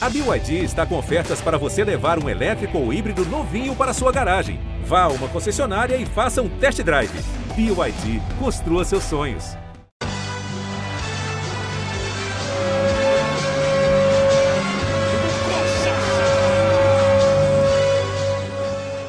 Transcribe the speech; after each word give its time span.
A 0.00 0.08
BYD 0.08 0.62
está 0.62 0.86
com 0.86 0.96
ofertas 0.96 1.40
para 1.40 1.58
você 1.58 1.82
levar 1.82 2.22
um 2.22 2.28
elétrico 2.28 2.78
ou 2.78 2.92
híbrido 2.92 3.24
novinho 3.24 3.74
para 3.74 3.92
sua 3.92 4.12
garagem. 4.12 4.60
Vá 4.84 5.02
a 5.02 5.08
uma 5.08 5.26
concessionária 5.26 5.96
e 5.96 6.06
faça 6.06 6.40
um 6.40 6.48
test 6.48 6.80
drive. 6.82 7.10
BYD, 7.56 8.22
construa 8.38 8.84
seus 8.84 9.02
sonhos. 9.02 9.56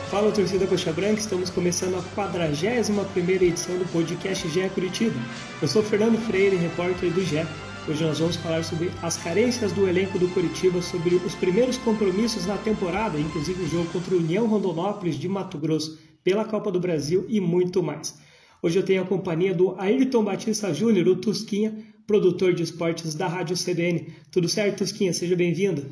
Fala 0.10 0.32
torcida 0.32 0.66
Coxa 0.66 0.92
Branca, 0.92 1.20
estamos 1.20 1.52
começando 1.52 1.98
a 1.98 2.20
41ª 2.20 3.42
edição 3.44 3.78
do 3.78 3.86
podcast 3.92 4.50
GE 4.50 4.68
Curitiba. 4.70 5.20
Eu 5.62 5.68
sou 5.68 5.84
Fernando 5.84 6.18
Freire, 6.26 6.56
repórter 6.56 7.12
do 7.12 7.24
GE. 7.24 7.46
Hoje 7.90 8.04
nós 8.04 8.20
vamos 8.20 8.36
falar 8.36 8.64
sobre 8.64 8.92
as 9.02 9.18
carências 9.18 9.72
do 9.72 9.88
elenco 9.88 10.20
do 10.20 10.28
Curitiba, 10.28 10.80
sobre 10.80 11.16
os 11.16 11.34
primeiros 11.34 11.76
compromissos 11.80 12.46
na 12.46 12.56
temporada, 12.56 13.20
inclusive 13.20 13.64
o 13.64 13.68
jogo 13.68 13.90
contra 13.90 14.14
o 14.14 14.20
União 14.20 14.46
Rondonópolis 14.46 15.16
de 15.16 15.28
Mato 15.28 15.58
Grosso 15.58 15.98
pela 16.24 16.46
Copa 16.46 16.72
do 16.72 16.80
Brasil 16.80 17.26
e 17.28 17.42
muito 17.42 17.82
mais. 17.82 18.16
Hoje 18.62 18.78
eu 18.78 18.84
tenho 18.84 19.02
a 19.02 19.08
companhia 19.08 19.56
do 19.56 19.74
Ayrton 19.80 20.24
Batista 20.24 20.72
Júnior, 20.72 21.08
o 21.08 21.16
Tusquinha, 21.16 21.84
produtor 22.06 22.54
de 22.54 22.62
esportes 22.62 23.16
da 23.16 23.28
Rádio 23.28 23.58
CBN. 23.58 24.14
Tudo 24.30 24.48
certo, 24.48 24.78
Tusquinha? 24.78 25.12
Seja 25.12 25.36
bem-vindo. 25.36 25.90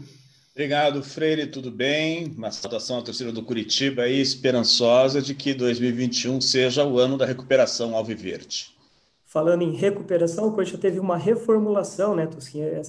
Obrigado, 0.51 1.01
Freire, 1.01 1.47
tudo 1.47 1.71
bem? 1.71 2.31
Uma 2.37 2.51
saudação 2.51 2.99
à 2.99 3.01
torcida 3.01 3.31
do 3.31 3.41
Curitiba 3.41 4.03
aí, 4.03 4.21
esperançosa 4.21 5.19
de 5.19 5.33
que 5.33 5.51
2021 5.51 6.41
seja 6.41 6.85
o 6.85 6.99
ano 6.99 7.17
da 7.17 7.25
recuperação 7.25 7.95
alviverde. 7.95 8.76
Falando 9.37 9.61
em 9.61 9.69
recuperação, 9.69 10.47
o 10.47 10.51
Coxa 10.51 10.79
teve 10.79 10.99
uma 10.99 11.15
reformulação, 11.15 12.15
né, 12.15 12.25
Tosquinha? 12.25 12.81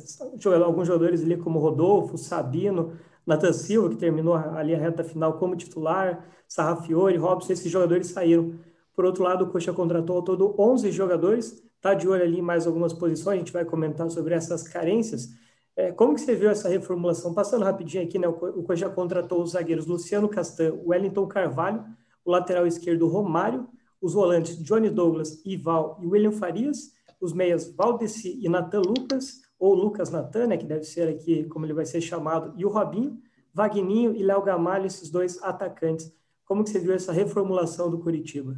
Alguns 0.64 0.86
jogadores 0.86 1.22
ali 1.22 1.36
como 1.36 1.58
Rodolfo, 1.58 2.16
Sabino, 2.16 2.94
Nathan 3.26 3.52
Silva, 3.52 3.90
que 3.90 3.96
terminou 3.96 4.34
ali 4.34 4.74
a 4.74 4.78
reta 4.78 5.04
final 5.04 5.34
como 5.34 5.54
titular, 5.54 6.24
Sarrafiori, 6.48 7.18
Robson, 7.18 7.52
esses 7.52 7.70
jogadores 7.70 8.06
saíram. 8.06 8.54
Por 8.96 9.04
outro 9.04 9.24
lado, 9.24 9.44
o 9.44 9.50
Coxa 9.50 9.74
contratou 9.74 10.16
ao 10.16 10.22
todo 10.22 10.54
11 10.58 10.90
jogadores, 10.90 11.62
está 11.76 11.92
de 11.92 12.08
olho 12.08 12.22
ali 12.22 12.38
em 12.38 12.42
mais 12.42 12.66
algumas 12.66 12.94
posições, 12.94 13.34
a 13.34 13.38
gente 13.40 13.52
vai 13.52 13.66
comentar 13.66 14.08
sobre 14.08 14.32
essas 14.32 14.66
carências. 14.66 15.28
É, 15.76 15.92
como 15.92 16.14
que 16.14 16.22
você 16.22 16.34
viu 16.34 16.48
essa 16.48 16.70
reformulação? 16.70 17.34
Passando 17.34 17.66
rapidinho 17.66 18.04
aqui, 18.04 18.18
né, 18.18 18.26
o 18.26 18.62
Coxa 18.62 18.88
contratou 18.88 19.42
os 19.42 19.50
zagueiros 19.50 19.84
Luciano 19.84 20.30
Castan, 20.30 20.78
Wellington 20.86 21.26
Carvalho, 21.26 21.84
o 22.24 22.30
lateral 22.30 22.66
esquerdo 22.66 23.06
Romário, 23.06 23.68
os 24.00 24.12
volantes 24.12 24.56
Johnny 24.62 24.90
Douglas, 24.90 25.40
Ival 25.44 25.98
e 26.02 26.06
William 26.06 26.32
Farias, 26.32 26.92
os 27.20 27.32
meias 27.32 27.72
Valdeci 27.74 28.38
e 28.40 28.48
Natan 28.48 28.80
Lucas, 28.80 29.40
ou 29.58 29.74
Lucas 29.74 30.10
Natan, 30.10 30.46
né, 30.48 30.56
que 30.56 30.64
deve 30.64 30.84
ser 30.84 31.08
aqui 31.08 31.44
como 31.44 31.66
ele 31.66 31.72
vai 31.72 31.84
ser 31.84 32.00
chamado, 32.00 32.54
e 32.56 32.64
o 32.64 32.68
Robinho, 32.68 33.20
Vagninho 33.52 34.14
e 34.14 34.22
Léo 34.22 34.42
Gamalho, 34.42 34.86
esses 34.86 35.10
dois 35.10 35.42
atacantes. 35.42 36.12
Como 36.44 36.62
que 36.62 36.70
você 36.70 36.78
viu 36.78 36.94
essa 36.94 37.12
reformulação 37.12 37.90
do 37.90 37.98
Curitiba? 37.98 38.56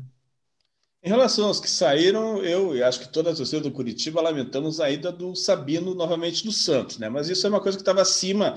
Em 1.02 1.08
relação 1.08 1.46
aos 1.46 1.58
que 1.58 1.70
saíram, 1.70 2.44
eu 2.44 2.76
e 2.76 2.82
acho 2.82 3.00
que 3.00 3.08
toda 3.08 3.30
a 3.30 3.34
torcida 3.34 3.62
do 3.62 3.72
Curitiba 3.72 4.20
lamentamos 4.20 4.80
a 4.80 4.90
ida 4.90 5.10
do 5.10 5.34
Sabino 5.34 5.94
novamente 5.94 6.44
do 6.44 6.52
Santos, 6.52 6.98
né? 6.98 7.08
Mas 7.08 7.30
isso 7.30 7.46
é 7.46 7.50
uma 7.50 7.60
coisa 7.60 7.78
que 7.78 7.82
estava 7.82 8.02
acima 8.02 8.54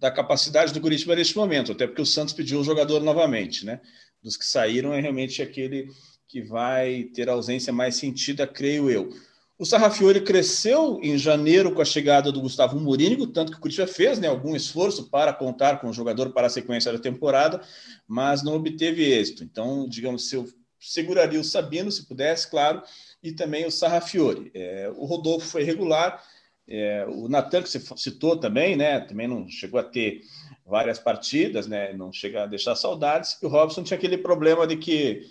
da 0.00 0.10
capacidade 0.10 0.72
do 0.72 0.80
Curitiba 0.80 1.14
neste 1.14 1.36
momento, 1.36 1.72
até 1.72 1.86
porque 1.86 2.00
o 2.00 2.06
Santos 2.06 2.32
pediu 2.32 2.60
o 2.60 2.64
jogador 2.64 3.00
novamente, 3.00 3.66
né? 3.66 3.80
Dos 4.22 4.38
que 4.38 4.46
saíram 4.46 4.94
é 4.94 5.00
realmente 5.00 5.42
aquele 5.42 5.86
que 6.32 6.40
vai 6.40 7.04
ter 7.14 7.28
ausência 7.28 7.70
mais 7.74 7.96
sentida, 7.96 8.46
creio 8.46 8.90
eu. 8.90 9.10
O 9.58 9.66
Sarrafiori 9.66 10.22
cresceu 10.22 10.98
em 11.02 11.18
janeiro 11.18 11.74
com 11.74 11.82
a 11.82 11.84
chegada 11.84 12.32
do 12.32 12.40
Gustavo 12.40 12.80
Mourinho, 12.80 13.26
tanto 13.26 13.52
que 13.52 13.58
o 13.58 13.60
Curitiba 13.60 13.86
fez 13.86 14.18
né, 14.18 14.28
algum 14.28 14.56
esforço 14.56 15.10
para 15.10 15.34
contar 15.34 15.78
com 15.78 15.90
o 15.90 15.92
jogador 15.92 16.30
para 16.32 16.46
a 16.46 16.50
sequência 16.50 16.90
da 16.90 16.98
temporada, 16.98 17.60
mas 18.08 18.42
não 18.42 18.54
obteve 18.54 19.04
êxito. 19.04 19.44
Então, 19.44 19.86
digamos, 19.86 20.26
se 20.30 20.36
eu 20.36 20.48
seguraria 20.80 21.38
o 21.38 21.44
Sabino, 21.44 21.92
se 21.92 22.06
pudesse, 22.06 22.50
claro, 22.50 22.82
e 23.22 23.32
também 23.32 23.66
o 23.66 23.70
Sarrafiore. 23.70 24.50
É, 24.54 24.90
o 24.96 25.04
Rodolfo 25.04 25.46
foi 25.46 25.64
regular, 25.64 26.24
é, 26.66 27.04
o 27.10 27.28
Natan, 27.28 27.62
que 27.62 27.68
você 27.68 27.78
citou 27.96 28.38
também, 28.38 28.74
né, 28.74 29.00
também 29.00 29.28
não 29.28 29.46
chegou 29.46 29.78
a 29.78 29.84
ter 29.84 30.22
várias 30.64 30.98
partidas, 30.98 31.66
né, 31.66 31.92
não 31.92 32.10
chega 32.10 32.44
a 32.44 32.46
deixar 32.46 32.74
saudades, 32.74 33.36
e 33.42 33.44
o 33.44 33.50
Robson 33.50 33.82
tinha 33.82 33.98
aquele 33.98 34.16
problema 34.16 34.66
de 34.66 34.78
que 34.78 35.30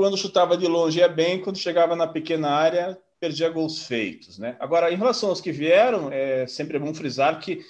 quando 0.00 0.16
chutava 0.16 0.56
de 0.56 0.66
longe 0.66 0.98
ia 0.98 1.06
bem, 1.06 1.42
quando 1.42 1.58
chegava 1.58 1.94
na 1.94 2.06
pequena 2.06 2.48
área 2.48 2.98
perdia 3.20 3.50
gols 3.50 3.82
feitos, 3.82 4.38
né? 4.38 4.56
Agora, 4.58 4.90
em 4.90 4.96
relação 4.96 5.28
aos 5.28 5.42
que 5.42 5.52
vieram, 5.52 6.10
é 6.10 6.46
sempre 6.46 6.78
bom 6.78 6.94
frisar 6.94 7.38
que 7.38 7.60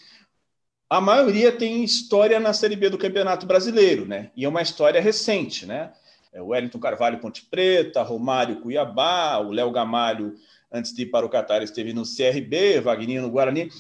a 0.89 1.01
maioria 1.01 1.51
tem 1.51 1.83
história 1.83 2.39
na 2.39 2.53
Série 2.53 2.77
B 2.77 2.89
do 2.89 2.97
Campeonato 2.97 3.47
Brasileiro, 3.47 4.07
né? 4.07 4.31
E 4.37 4.45
é 4.45 4.49
uma 4.49 4.63
história 4.63 5.01
recente, 5.01 5.67
né? 5.67 5.93
É 6.33 6.41
o 6.41 6.51
Wellington 6.51 6.79
Carvalho 6.79 7.19
Ponte 7.19 7.43
Preta, 7.51 8.01
Romário 8.01 8.61
Cuiabá, 8.61 9.39
o 9.39 9.51
Léo 9.51 9.73
Gamalho, 9.73 10.37
antes 10.71 10.95
de 10.95 11.03
ir 11.03 11.07
para 11.07 11.27
o 11.27 11.29
Catar, 11.29 11.65
esteve 11.65 11.93
no 11.93 12.05
CRB, 12.05 12.81
Wagninho 12.81 13.23
no 13.23 13.31
Guarani. 13.31 13.71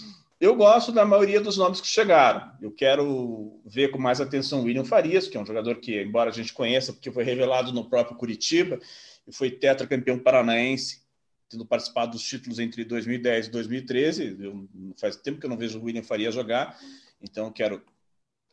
Eu 0.40 0.56
gosto 0.56 0.90
da 0.90 1.04
maioria 1.04 1.38
dos 1.38 1.58
nomes 1.58 1.82
que 1.82 1.86
chegaram. 1.86 2.50
Eu 2.62 2.72
quero 2.72 3.60
ver 3.62 3.90
com 3.90 3.98
mais 3.98 4.22
atenção 4.22 4.60
o 4.60 4.64
William 4.64 4.86
Farias, 4.86 5.28
que 5.28 5.36
é 5.36 5.40
um 5.40 5.44
jogador 5.44 5.76
que, 5.76 6.00
embora 6.00 6.30
a 6.30 6.32
gente 6.32 6.54
conheça, 6.54 6.94
porque 6.94 7.12
foi 7.12 7.24
revelado 7.24 7.72
no 7.72 7.90
próprio 7.90 8.16
Curitiba, 8.16 8.80
e 9.28 9.32
foi 9.32 9.50
tetracampeão 9.50 10.18
paranaense, 10.18 11.02
tendo 11.46 11.66
participado 11.66 12.12
dos 12.12 12.22
títulos 12.22 12.58
entre 12.58 12.86
2010 12.86 13.48
e 13.48 13.50
2013. 13.50 14.36
Eu, 14.40 14.66
faz 14.96 15.14
tempo 15.16 15.38
que 15.38 15.44
eu 15.44 15.50
não 15.50 15.58
vejo 15.58 15.78
o 15.78 15.84
William 15.84 16.02
Farias 16.02 16.34
jogar, 16.34 16.80
então 17.20 17.52
quero 17.52 17.82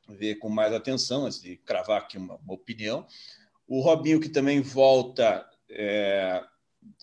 ver 0.09 0.36
com 0.36 0.50
mais 0.50 0.74
atenção, 0.74 1.26
antes 1.26 1.42
de 1.42 1.56
cravar 1.56 2.02
aqui 2.02 2.18
uma, 2.18 2.36
uma 2.36 2.53
opinião. 2.53 3.08
O 3.66 3.80
Robinho, 3.80 4.20
que 4.20 4.28
também 4.28 4.59
volta, 4.59 5.50
é, 5.70 6.44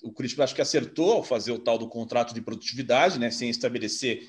o 0.02 0.12
Curitiba 0.12 0.44
acho 0.44 0.54
que 0.54 0.60
acertou 0.60 1.12
ao 1.12 1.24
fazer 1.24 1.52
o 1.52 1.58
tal 1.58 1.78
do 1.78 1.88
contrato 1.88 2.34
de 2.34 2.42
produtividade, 2.42 3.18
né, 3.18 3.30
sem 3.30 3.48
estabelecer 3.48 4.28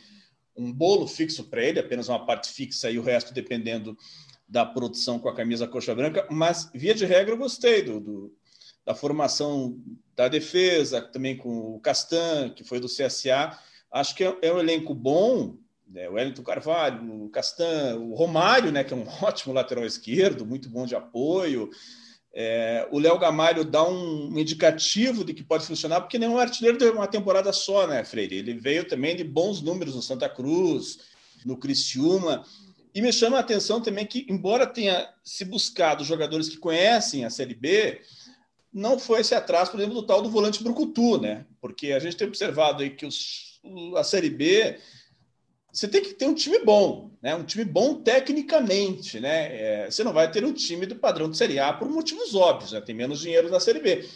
um 0.55 0.71
bolo 0.71 1.07
fixo 1.07 1.43
para 1.45 1.63
ele, 1.63 1.79
apenas 1.79 2.09
uma 2.09 2.25
parte 2.25 2.51
fixa 2.51 2.89
e 2.89 2.97
o 2.97 3.03
resto 3.03 3.33
dependendo 3.33 3.97
da 4.47 4.65
produção 4.65 5.19
com 5.19 5.27
a 5.27 5.35
camisa 5.35 5.67
coxa 5.67 5.95
branca. 5.95 6.27
Mas, 6.29 6.69
via 6.73 6.93
de 6.93 7.05
regra, 7.05 7.33
eu 7.33 7.37
gostei 7.37 7.81
do, 7.81 7.99
do 7.99 8.33
da 8.85 8.93
formação 8.93 9.81
da 10.15 10.27
defesa, 10.27 11.01
também 11.01 11.35
com 11.35 11.75
o 11.75 11.79
Castan, 11.79 12.51
que 12.51 12.63
foi 12.63 12.79
do 12.79 12.87
CSA. 12.87 13.57
Acho 13.91 14.15
que 14.15 14.23
é, 14.23 14.37
é 14.43 14.53
um 14.53 14.59
elenco 14.59 14.93
bom, 14.93 15.57
né? 15.87 16.07
o 16.07 16.13
Wellington 16.13 16.43
Carvalho, 16.43 17.25
o 17.25 17.29
Castan, 17.29 17.97
o 17.97 18.13
Romário, 18.13 18.71
né, 18.71 18.83
que 18.83 18.93
é 18.93 18.97
um 18.97 19.07
ótimo 19.23 19.53
lateral 19.53 19.85
esquerdo, 19.85 20.45
muito 20.45 20.69
bom 20.69 20.85
de 20.85 20.95
apoio. 20.95 21.69
É, 22.37 22.85
o 22.91 22.99
Léo 22.99 23.17
Gamalho 23.17 23.63
dá 23.63 23.87
um 23.87 24.37
indicativo 24.37 25.23
de 25.23 25.33
que 25.33 25.41
pode 25.41 25.65
funcionar, 25.65 26.01
porque 26.01 26.19
nenhum 26.19 26.37
artilheiro 26.37 26.77
teve 26.77 26.91
uma 26.91 27.07
temporada 27.07 27.53
só, 27.53 27.87
né, 27.87 28.03
Freire? 28.03 28.35
Ele 28.35 28.53
veio 28.53 28.85
também 28.85 29.15
de 29.15 29.23
bons 29.23 29.61
números 29.61 29.95
no 29.95 30.01
Santa 30.01 30.27
Cruz, 30.27 30.99
no 31.45 31.55
Criciúma. 31.55 32.45
E 32.93 33.01
me 33.01 33.13
chama 33.13 33.37
a 33.37 33.39
atenção 33.39 33.79
também 33.79 34.05
que, 34.05 34.25
embora 34.29 34.67
tenha 34.67 35.07
se 35.23 35.45
buscado 35.45 36.03
jogadores 36.03 36.49
que 36.49 36.57
conhecem 36.57 37.23
a 37.23 37.29
Série 37.29 37.55
B, 37.55 38.01
não 38.73 38.99
foi 38.99 39.21
esse 39.21 39.33
atraso, 39.33 39.71
por 39.71 39.79
exemplo, 39.79 39.95
do 39.95 40.05
tal 40.05 40.21
do 40.21 40.29
volante 40.29 40.61
Brucutu, 40.61 41.17
né? 41.17 41.45
Porque 41.61 41.93
a 41.93 41.99
gente 41.99 42.17
tem 42.17 42.27
observado 42.27 42.83
aí 42.83 42.89
que 42.89 43.05
os, 43.05 43.61
a 43.95 44.03
Série 44.03 44.29
B 44.29 44.77
você 45.75 45.89
tem 45.89 46.01
que 46.01 46.13
ter 46.13 46.25
um 46.25 46.33
time 46.33 46.59
bom, 46.59 47.11
né? 47.21 47.35
Um 47.35 47.43
time 47.43 47.65
bom 47.65 47.95
tecnicamente, 47.95 49.19
né? 49.19 49.83
É, 49.83 49.91
você 49.91 50.05
não 50.05 50.13
vai 50.13 50.31
ter 50.31 50.45
um 50.45 50.53
time 50.53 50.85
do 50.85 50.95
padrão 50.95 51.29
de 51.29 51.35
Série 51.35 51.59
A 51.59 51.73
por 51.73 51.89
motivos 51.89 52.33
óbvios, 52.33 52.71
né? 52.71 52.79
Tem 52.79 52.95
menos 52.95 53.19
dinheiro 53.19 53.49
na 53.49 53.59
Série 53.59 53.81
B. 53.81 54.07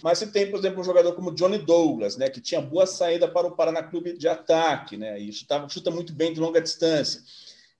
Mas 0.00 0.18
você 0.18 0.28
tem, 0.28 0.48
por 0.48 0.60
exemplo, 0.60 0.80
um 0.80 0.84
jogador 0.84 1.12
como 1.14 1.34
Johnny 1.34 1.58
Douglas, 1.58 2.16
né? 2.16 2.30
Que 2.30 2.40
tinha 2.40 2.60
boa 2.60 2.86
saída 2.86 3.26
para 3.26 3.48
o 3.48 3.56
Paraná 3.56 3.82
Clube 3.82 4.16
de 4.16 4.28
ataque, 4.28 4.96
né? 4.96 5.18
E 5.18 5.32
chuta, 5.32 5.68
chuta 5.68 5.90
muito 5.90 6.12
bem 6.12 6.32
de 6.32 6.38
longa 6.38 6.60
distância. 6.60 7.20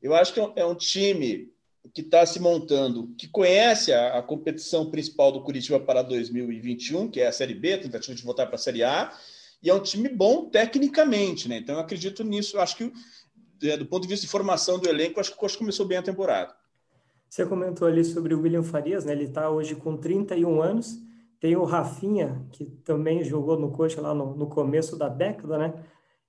Eu 0.02 0.16
acho 0.16 0.34
que 0.34 0.40
é 0.40 0.66
um 0.66 0.72
é 0.72 0.74
time 0.74 1.48
que 1.94 2.00
está 2.00 2.26
se 2.26 2.40
montando, 2.40 3.14
que 3.16 3.28
conhece 3.28 3.92
a, 3.92 4.18
a, 4.18 4.22
competição 4.22 4.90
principal 4.90 5.30
do 5.30 5.42
Curitiba 5.42 5.78
para 5.78 6.02
2021, 6.02 7.08
que 7.08 7.20
é 7.20 7.28
a 7.28 7.32
Série 7.32 7.54
B, 7.54 7.78
tentativa 7.78 8.16
de 8.16 8.22
voltar 8.24 8.46
para 8.46 8.56
a 8.56 8.58
Série 8.58 8.82
A, 8.82 9.16
e 9.62 9.70
é 9.70 9.74
um 9.74 9.80
time 9.80 10.08
bom 10.08 10.44
tecnicamente, 10.46 11.48
né? 11.48 11.58
Então 11.58 11.76
eu 11.76 11.80
acredito 11.80 12.24
nisso. 12.24 12.56
Eu 12.56 12.60
acho 12.60 12.76
que 12.76 12.92
do 13.58 13.86
ponto 13.86 14.02
de 14.02 14.08
vista 14.08 14.26
de 14.26 14.30
formação 14.30 14.78
do 14.78 14.88
elenco, 14.88 15.20
acho 15.20 15.30
que 15.30 15.36
o 15.36 15.40
Coxa 15.40 15.58
começou 15.58 15.86
bem 15.86 15.98
a 15.98 16.02
temporada. 16.02 16.54
Você 17.28 17.44
comentou 17.44 17.86
ali 17.86 18.04
sobre 18.04 18.34
o 18.34 18.40
William 18.40 18.62
Farias, 18.62 19.04
né? 19.04 19.12
Ele 19.12 19.24
está 19.24 19.50
hoje 19.50 19.74
com 19.74 19.96
31 19.96 20.62
anos. 20.62 20.98
Tem 21.38 21.56
o 21.56 21.64
Rafinha, 21.64 22.44
que 22.52 22.64
também 22.84 23.22
jogou 23.22 23.58
no 23.58 23.70
Coxa 23.70 24.00
lá 24.00 24.14
no, 24.14 24.34
no 24.34 24.46
começo 24.46 24.96
da 24.96 25.08
década, 25.08 25.58
né? 25.58 25.74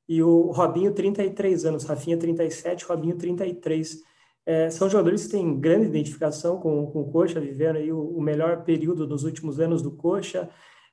E 0.08 0.22
o 0.22 0.52
Robinho, 0.52 0.94
33 0.94 1.66
anos. 1.66 1.84
Rafinha, 1.86 2.18
37, 2.18 2.84
Robinho, 2.84 3.16
33. 3.16 4.04
É, 4.46 4.70
são 4.70 4.90
jogadores 4.90 5.25
que 5.25 5.32
têm 5.32 5.60
grande 5.60 5.86
identificação 5.88 6.60
com, 6.60 6.88
com 6.88 7.02
o 7.02 7.12
Coxa, 7.12 7.40
viveram 7.40 7.80
aí 7.80 7.92
o, 7.92 8.02
o 8.02 8.22
melhor 8.22 8.64
período 8.64 9.08
dos 9.08 9.24
últimos 9.24 9.60
anos 9.60 9.82
do 9.82 9.92
Coxa. 9.92 10.50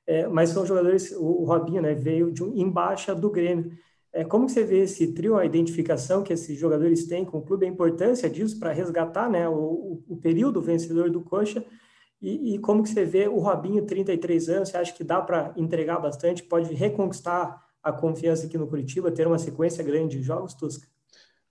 É, 0.06 0.28
mas 0.28 0.50
são 0.50 0.64
jogadores, 0.64 1.10
o, 1.12 1.24
o 1.24 1.44
Robinho 1.44 1.82
né, 1.82 1.94
veio 1.94 2.30
de 2.30 2.44
um, 2.44 2.54
embaixo 2.56 3.12
do 3.14 3.30
Grêmio. 3.30 3.72
É, 4.16 4.24
como 4.24 4.48
você 4.48 4.64
vê 4.64 4.78
esse 4.78 5.12
trio, 5.12 5.36
a 5.36 5.44
identificação 5.44 6.22
que 6.22 6.32
esses 6.32 6.58
jogadores 6.58 7.06
têm 7.06 7.22
com 7.22 7.36
o 7.36 7.42
clube, 7.42 7.66
a 7.66 7.68
importância 7.68 8.30
disso 8.30 8.58
para 8.58 8.72
resgatar 8.72 9.28
né, 9.28 9.46
o, 9.46 10.02
o, 10.08 10.16
período 10.16 10.62
vencedor 10.62 11.10
do 11.10 11.20
Coxa? 11.20 11.62
E, 12.22 12.54
e, 12.54 12.58
como 12.58 12.82
que 12.82 12.88
você 12.88 13.04
vê 13.04 13.28
o 13.28 13.38
Robinho, 13.38 13.84
33 13.84 14.48
anos, 14.48 14.70
você 14.70 14.78
acha 14.78 14.94
que 14.94 15.04
dá 15.04 15.20
para 15.20 15.52
entregar 15.54 15.98
bastante, 15.98 16.42
pode 16.42 16.72
reconquistar 16.72 17.62
a 17.82 17.92
confiança 17.92 18.46
aqui 18.46 18.56
no 18.56 18.66
Curitiba, 18.66 19.12
ter 19.12 19.26
uma 19.26 19.38
sequência 19.38 19.84
grande 19.84 20.16
de 20.16 20.22
jogos, 20.22 20.54
Tusca? 20.54 20.88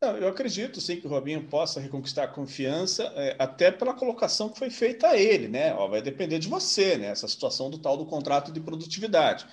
Não, 0.01 0.17
eu 0.17 0.27
acredito 0.27 0.81
sim 0.81 0.99
que 0.99 1.05
o 1.05 1.09
Robinho 1.09 1.43
possa 1.43 1.79
reconquistar 1.79 2.23
a 2.23 2.27
confiança, 2.27 3.03
é, 3.15 3.35
até 3.37 3.69
pela 3.69 3.93
colocação 3.93 4.49
que 4.49 4.57
foi 4.57 4.71
feita 4.71 5.09
a 5.09 5.17
ele, 5.17 5.47
né? 5.47 5.75
Ó, 5.75 5.87
vai 5.87 6.01
depender 6.01 6.39
de 6.39 6.47
você, 6.47 6.97
né? 6.97 7.09
Essa 7.09 7.27
situação 7.27 7.69
do 7.69 7.77
tal 7.77 7.95
do 7.95 8.07
contrato 8.07 8.51
de 8.51 8.59
produtividade. 8.59 9.45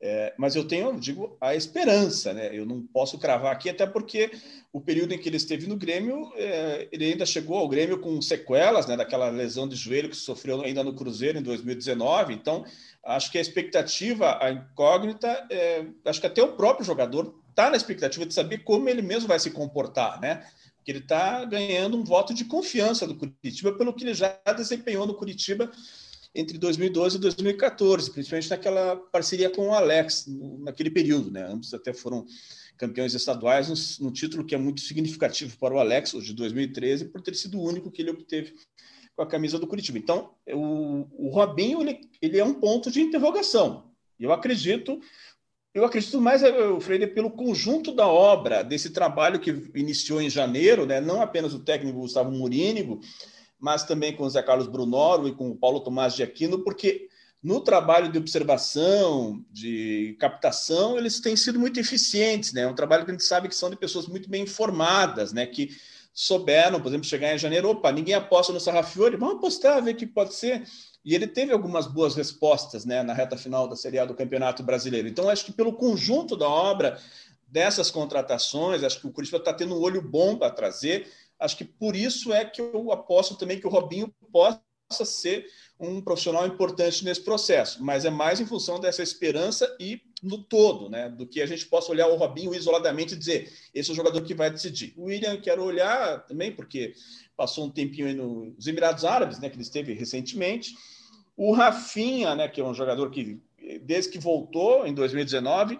É, 0.00 0.32
mas 0.38 0.54
eu 0.54 0.64
tenho, 0.64 0.98
digo, 0.98 1.36
a 1.40 1.56
esperança, 1.56 2.32
né? 2.32 2.50
Eu 2.52 2.64
não 2.64 2.80
posso 2.82 3.18
cravar 3.18 3.52
aqui, 3.52 3.68
até 3.68 3.84
porque 3.84 4.30
o 4.72 4.80
período 4.80 5.12
em 5.12 5.18
que 5.18 5.28
ele 5.28 5.36
esteve 5.36 5.66
no 5.66 5.76
Grêmio, 5.76 6.32
é, 6.36 6.88
ele 6.92 7.06
ainda 7.06 7.26
chegou 7.26 7.58
ao 7.58 7.68
Grêmio 7.68 7.98
com 7.98 8.22
sequelas, 8.22 8.86
né? 8.86 8.96
Daquela 8.96 9.28
lesão 9.28 9.66
de 9.66 9.74
joelho 9.74 10.08
que 10.08 10.16
sofreu 10.16 10.60
ainda 10.62 10.84
no 10.84 10.94
Cruzeiro 10.94 11.38
em 11.38 11.42
2019. 11.42 12.32
Então, 12.32 12.64
acho 13.04 13.32
que 13.32 13.38
a 13.38 13.40
expectativa, 13.40 14.38
a 14.40 14.52
incógnita, 14.52 15.46
é, 15.50 15.84
acho 16.04 16.20
que 16.20 16.26
até 16.28 16.42
o 16.42 16.52
próprio 16.52 16.86
jogador 16.86 17.34
está 17.50 17.68
na 17.68 17.76
expectativa 17.76 18.24
de 18.24 18.32
saber 18.32 18.58
como 18.58 18.88
ele 18.88 19.02
mesmo 19.02 19.26
vai 19.26 19.40
se 19.40 19.50
comportar, 19.50 20.20
né? 20.20 20.46
Porque 20.76 20.92
ele 20.92 21.00
está 21.00 21.44
ganhando 21.44 21.96
um 21.96 22.04
voto 22.04 22.32
de 22.32 22.44
confiança 22.44 23.04
do 23.04 23.16
Curitiba 23.16 23.72
pelo 23.72 23.92
que 23.92 24.04
ele 24.04 24.14
já 24.14 24.38
desempenhou 24.56 25.08
no 25.08 25.14
Curitiba 25.14 25.68
entre 26.38 26.56
2012 26.56 27.16
e 27.16 27.20
2014, 27.20 28.12
principalmente 28.12 28.48
naquela 28.48 28.94
parceria 28.96 29.50
com 29.50 29.68
o 29.68 29.74
Alex, 29.74 30.26
naquele 30.60 30.88
período, 30.88 31.32
né? 31.32 31.44
Ambos 31.44 31.74
até 31.74 31.92
foram 31.92 32.24
campeões 32.76 33.12
estaduais, 33.12 33.98
num, 33.98 34.12
título 34.12 34.44
que 34.44 34.54
é 34.54 34.58
muito 34.58 34.80
significativo 34.80 35.58
para 35.58 35.74
o 35.74 35.80
Alex, 35.80 36.14
hoje 36.14 36.28
de 36.28 36.34
2013, 36.34 37.06
por 37.06 37.20
ter 37.20 37.34
sido 37.34 37.58
o 37.58 37.64
único 37.64 37.90
que 37.90 38.02
ele 38.02 38.10
obteve 38.10 38.54
com 39.16 39.22
a 39.22 39.26
camisa 39.26 39.58
do 39.58 39.66
Curitiba. 39.66 39.98
Então, 39.98 40.30
o, 40.46 41.26
o 41.26 41.28
Robinho 41.28 41.80
ele, 41.80 42.00
ele 42.22 42.38
é 42.38 42.44
um 42.44 42.54
ponto 42.54 42.88
de 42.88 43.00
interrogação. 43.00 43.90
Eu 44.18 44.32
acredito 44.32 45.00
eu 45.74 45.84
acredito 45.84 46.20
mais, 46.20 46.42
eh, 46.42 46.80
Freire, 46.80 47.06
pelo 47.06 47.30
conjunto 47.30 47.92
da 47.92 48.06
obra, 48.06 48.62
desse 48.62 48.90
trabalho 48.90 49.38
que 49.38 49.50
iniciou 49.74 50.20
em 50.20 50.30
janeiro, 50.30 50.86
né? 50.86 51.00
não 51.00 51.20
apenas 51.20 51.54
o 51.54 51.60
técnico 51.60 52.00
Gustavo 52.00 52.32
Murínigo, 52.32 53.00
mas 53.58 53.84
também 53.84 54.14
com 54.14 54.24
o 54.24 54.30
Zé 54.30 54.42
Carlos 54.42 54.68
Brunoro 54.68 55.28
e 55.28 55.34
com 55.34 55.50
o 55.50 55.56
Paulo 55.56 55.80
Tomás 55.80 56.14
de 56.14 56.22
Aquino, 56.22 56.62
porque 56.62 57.08
no 57.42 57.60
trabalho 57.60 58.10
de 58.10 58.18
observação, 58.18 59.44
de 59.50 60.16
captação, 60.18 60.98
eles 60.98 61.20
têm 61.20 61.36
sido 61.36 61.58
muito 61.58 61.78
eficientes. 61.78 62.52
Né? 62.52 62.62
É 62.62 62.68
um 62.68 62.74
trabalho 62.74 63.04
que 63.04 63.10
a 63.10 63.14
gente 63.14 63.24
sabe 63.24 63.48
que 63.48 63.54
são 63.54 63.70
de 63.70 63.76
pessoas 63.76 64.06
muito 64.06 64.28
bem 64.28 64.42
informadas, 64.42 65.32
né? 65.32 65.46
que 65.46 65.70
souberam, 66.12 66.80
por 66.80 66.88
exemplo, 66.88 67.06
chegar 67.06 67.32
em 67.32 67.38
janeiro, 67.38 67.70
opa, 67.70 67.92
ninguém 67.92 68.14
aposta 68.14 68.52
no 68.52 68.58
Sarrafiori, 68.58 69.16
vamos 69.16 69.36
apostar, 69.36 69.82
ver 69.82 69.92
o 69.92 69.96
que 69.96 70.06
pode 70.06 70.34
ser. 70.34 70.64
E 71.04 71.14
ele 71.14 71.28
teve 71.28 71.52
algumas 71.52 71.86
boas 71.86 72.16
respostas 72.16 72.84
né, 72.84 73.04
na 73.04 73.14
reta 73.14 73.36
final 73.36 73.68
da 73.68 73.76
Série 73.76 74.00
A 74.00 74.04
do 74.04 74.14
Campeonato 74.14 74.64
Brasileiro. 74.64 75.06
Então, 75.06 75.28
acho 75.28 75.44
que 75.44 75.52
pelo 75.52 75.72
conjunto 75.72 76.36
da 76.36 76.48
obra, 76.48 77.00
dessas 77.46 77.90
contratações, 77.90 78.82
acho 78.82 79.00
que 79.00 79.06
o 79.06 79.12
Curitiba 79.12 79.38
está 79.38 79.52
tendo 79.52 79.76
um 79.76 79.80
olho 79.80 80.02
bom 80.02 80.36
para 80.36 80.50
trazer. 80.50 81.08
Acho 81.38 81.56
que 81.56 81.64
por 81.64 81.94
isso 81.94 82.32
é 82.32 82.44
que 82.44 82.60
eu 82.60 82.90
aposto 82.92 83.36
também 83.36 83.60
que 83.60 83.66
o 83.66 83.70
Robinho 83.70 84.12
possa 84.32 84.60
ser 85.04 85.46
um 85.78 86.00
profissional 86.00 86.46
importante 86.46 87.04
nesse 87.04 87.20
processo, 87.20 87.82
mas 87.84 88.04
é 88.04 88.10
mais 88.10 88.40
em 88.40 88.46
função 88.46 88.80
dessa 88.80 89.02
esperança 89.02 89.76
e 89.78 90.00
no 90.22 90.42
todo, 90.42 90.88
né, 90.88 91.08
do 91.08 91.26
que 91.26 91.40
a 91.40 91.46
gente 91.46 91.66
possa 91.66 91.92
olhar 91.92 92.08
o 92.08 92.16
Robinho 92.16 92.54
isoladamente 92.54 93.14
e 93.14 93.16
dizer 93.16 93.52
esse 93.72 93.90
é 93.90 93.92
o 93.92 93.96
jogador 93.96 94.20
que 94.22 94.34
vai 94.34 94.50
decidir. 94.50 94.92
O 94.96 95.04
William 95.04 95.40
quero 95.40 95.62
olhar 95.62 96.26
também 96.26 96.50
porque 96.50 96.94
passou 97.36 97.66
um 97.66 97.70
tempinho 97.70 98.08
aí 98.08 98.14
nos 98.14 98.66
Emirados 98.66 99.04
Árabes, 99.04 99.38
né, 99.38 99.48
que 99.48 99.54
ele 99.54 99.62
esteve 99.62 99.92
recentemente. 99.92 100.74
O 101.36 101.52
Rafinha, 101.52 102.34
né, 102.34 102.48
que 102.48 102.60
é 102.60 102.64
um 102.64 102.74
jogador 102.74 103.10
que 103.10 103.40
desde 103.82 104.10
que 104.10 104.18
voltou 104.18 104.86
em 104.86 104.94
2019 104.94 105.78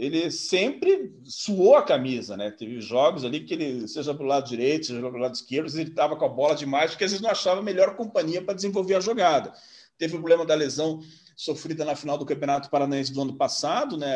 ele 0.00 0.30
sempre 0.30 1.14
suou 1.24 1.76
a 1.76 1.82
camisa, 1.82 2.34
né? 2.34 2.50
Teve 2.50 2.80
jogos 2.80 3.22
ali 3.22 3.44
que 3.44 3.52
ele, 3.52 3.86
seja 3.86 4.14
do 4.14 4.22
lado 4.22 4.48
direito, 4.48 4.86
seja 4.86 4.98
do 5.02 5.16
lado 5.18 5.34
esquerdo, 5.34 5.68
ele 5.78 5.90
estava 5.90 6.16
com 6.16 6.24
a 6.24 6.28
bola 6.28 6.54
demais, 6.54 6.92
porque 6.92 7.04
às 7.04 7.10
vezes 7.10 7.22
não 7.22 7.30
achava 7.30 7.60
a 7.60 7.62
melhor 7.62 7.94
companhia 7.96 8.40
para 8.40 8.54
desenvolver 8.54 8.94
a 8.94 9.00
jogada. 9.00 9.52
Teve 9.98 10.14
o 10.14 10.18
problema 10.18 10.46
da 10.46 10.54
lesão 10.54 11.02
sofrida 11.36 11.84
na 11.84 11.94
final 11.94 12.16
do 12.16 12.24
Campeonato 12.24 12.70
Paranaense 12.70 13.12
do 13.12 13.20
ano 13.20 13.36
passado, 13.36 13.98
né? 13.98 14.10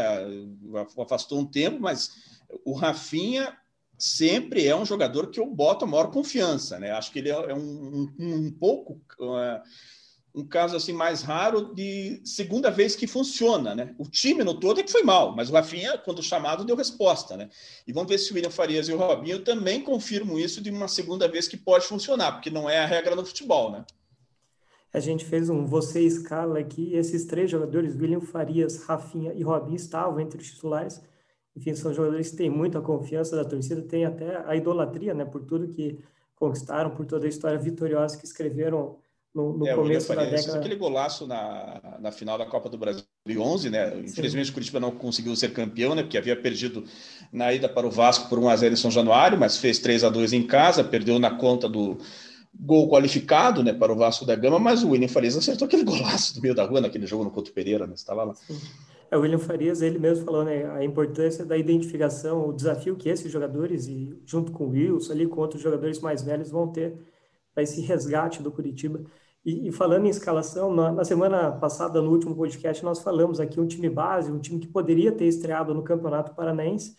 Afastou 0.99 1.39
um 1.39 1.45
tempo, 1.45 1.79
mas 1.79 2.13
o 2.65 2.73
Rafinha 2.73 3.55
sempre 3.99 4.67
é 4.67 4.75
um 4.75 4.87
jogador 4.87 5.27
que 5.27 5.39
eu 5.39 5.47
boto 5.47 5.85
a 5.85 5.89
maior 5.89 6.11
confiança, 6.11 6.79
né? 6.79 6.93
Acho 6.93 7.13
que 7.13 7.19
ele 7.19 7.29
é 7.29 7.55
um, 7.55 8.11
um, 8.19 8.35
um 8.37 8.51
pouco. 8.53 9.03
Uh, 9.21 9.61
um 10.35 10.45
caso 10.45 10.75
assim 10.75 10.93
mais 10.93 11.23
raro 11.23 11.73
de 11.73 12.21
segunda 12.25 12.69
vez 12.69 12.97
que 12.97 13.07
funciona, 13.07 13.73
né? 13.75 13.95
O 13.97 14.09
time 14.09 14.43
no 14.43 14.59
todo 14.59 14.81
é 14.81 14.83
que 14.83 14.91
foi 14.91 15.05
mal, 15.05 15.35
mas 15.35 15.49
o 15.49 15.53
Rafinha, 15.53 15.97
quando 15.97 16.23
chamado, 16.23 16.65
deu 16.65 16.75
resposta, 16.75 17.37
né? 17.37 17.49
E 17.87 17.93
vamos 17.93 18.09
ver 18.09 18.19
se 18.19 18.33
o 18.33 18.35
William 18.35 18.51
Farias 18.51 18.89
e 18.89 18.93
o 18.93 18.97
Robinho 18.97 19.45
também 19.45 19.81
confirmam 19.81 20.37
isso 20.37 20.61
de 20.61 20.71
uma 20.71 20.89
segunda 20.89 21.29
vez 21.29 21.47
que 21.47 21.57
pode 21.57 21.87
funcionar, 21.87 22.33
porque 22.33 22.51
não 22.51 22.69
é 22.69 22.81
a 22.81 22.87
regra 22.87 23.15
no 23.15 23.25
futebol, 23.25 23.71
né? 23.71 23.85
A 24.93 24.99
gente 24.99 25.25
fez 25.25 25.49
um 25.49 25.67
você 25.67 26.01
escala 26.01 26.59
aqui, 26.59 26.95
esses 26.95 27.25
três 27.27 27.49
jogadores, 27.49 27.95
William 27.95 28.21
Farias, 28.21 28.85
Rafinha 28.85 29.33
e 29.35 29.43
Robinho, 29.43 29.77
estavam 29.77 30.19
entre 30.19 30.41
os 30.41 30.51
titulares. 30.51 31.01
Enfim, 31.57 31.75
são 31.77 31.95
jogadores 31.95 32.31
que 32.31 32.37
têm 32.37 32.51
muita 32.51 32.81
confiança 32.81 33.37
da 33.37 33.45
torcida, 33.45 33.83
têm 33.83 34.05
até 34.05 34.45
a 34.45 34.57
idolatria, 34.57 35.15
né, 35.15 35.25
por 35.25 35.45
tudo 35.45 35.69
que 35.69 36.01
conquistaram, 36.35 36.91
por 36.91 37.07
toda 37.07 37.27
a 37.27 37.29
história 37.29 37.59
vitoriosa 37.59 38.19
que 38.19 38.25
escreveram 38.25 38.97
no, 39.35 39.59
no 39.59 39.67
é, 39.67 39.75
começo 39.75 40.15
da 40.15 40.25
década. 40.25 40.59
Aquele 40.59 40.77
golaço 40.77 41.27
na, 41.27 41.99
na 42.01 42.13
final 42.13 42.39
da 42.39 42.47
Copa 42.47 42.69
do 42.69 42.79
Brasil 42.79 43.03
de 43.27 43.39
11, 43.39 43.71
né? 43.71 43.99
Infelizmente 43.99 44.47
Sim. 44.47 44.51
o 44.53 44.55
Curitiba 44.55 44.79
não 44.79 44.93
conseguiu 44.93 45.35
ser 45.35 45.53
campeão, 45.53 45.95
né? 45.95 46.03
Porque 46.03 46.17
havia 46.17 46.37
perdido 46.37 46.85
na 47.33 47.53
ida 47.53 47.69
para 47.69 47.87
o 47.87 47.91
Vasco 47.91 48.29
por 48.29 48.39
1 48.39 48.49
a 48.49 48.57
0 48.57 48.75
em 48.75 48.77
São 48.77 48.91
Januário, 48.91 49.39
mas 49.39 49.57
fez 49.57 49.79
3 49.79 50.05
a 50.05 50.09
2 50.09 50.33
em 50.33 50.47
casa, 50.47 50.85
perdeu 50.85 51.19
na 51.19 51.35
conta 51.35 51.69
do 51.69 51.99
gol 52.57 52.89
qualificado, 52.89 53.65
né, 53.65 53.73
para 53.73 53.93
o 53.93 53.97
Vasco 53.97 54.25
da 54.25 54.37
Gama, 54.37 54.61
mas 54.61 54.85
o 54.85 54.91
William 54.91 55.09
Farias 55.09 55.37
acertou 55.37 55.67
aquele 55.67 55.83
golaço 55.85 56.37
do 56.37 56.41
meio 56.41 56.55
da 56.55 56.65
rua 56.65 56.81
naquele 56.81 57.05
jogo 57.05 57.25
no 57.25 57.31
Couto 57.33 57.53
Pereira, 57.53 57.85
né? 57.85 57.95
Estava 57.95 58.23
lá. 58.23 58.35
Sim. 58.35 58.57
É, 59.11 59.17
o 59.17 59.21
William 59.21 59.39
Farias, 59.39 59.83
ele 59.83 59.99
mesmo 59.99 60.25
falou, 60.25 60.45
né, 60.45 60.71
a 60.71 60.85
importância 60.85 61.45
da 61.45 61.57
identificação, 61.57 62.49
o 62.49 62.53
desafio 62.53 62.97
que 62.97 63.09
esses 63.09 63.31
jogadores, 63.31 63.89
e 63.89 64.17
junto 64.25 64.53
com 64.53 64.65
o 64.67 64.71
Wilson, 64.71 65.13
ali 65.13 65.27
com 65.27 65.41
outros 65.41 65.61
jogadores 65.61 65.99
mais 66.01 66.23
velhos, 66.23 66.51
vão 66.51 66.69
ter 66.69 66.97
para 67.53 67.63
esse 67.63 67.81
resgate 67.81 68.43
do 68.43 68.51
Curitiba. 68.51 69.05
E, 69.45 69.69
e, 69.69 69.73
falando 69.73 70.07
em 70.07 70.09
escalação, 70.09 70.75
na, 70.75 70.91
na, 70.91 71.05
semana 71.05 71.53
passada, 71.53 72.01
no 72.01 72.11
último 72.11 72.35
podcast, 72.35 72.83
nós 72.83 73.01
falamos 73.01 73.39
aqui 73.41 73.61
um 73.61 73.67
time 73.67 73.91
base, 73.91 74.33
um 74.33 74.39
time 74.39 74.59
que 74.59 74.67
poderia 74.67 75.13
ter 75.13 75.27
estreado 75.27 75.75
no 75.75 75.83
Campeonato 75.83 76.35
Paranaense, 76.35 76.97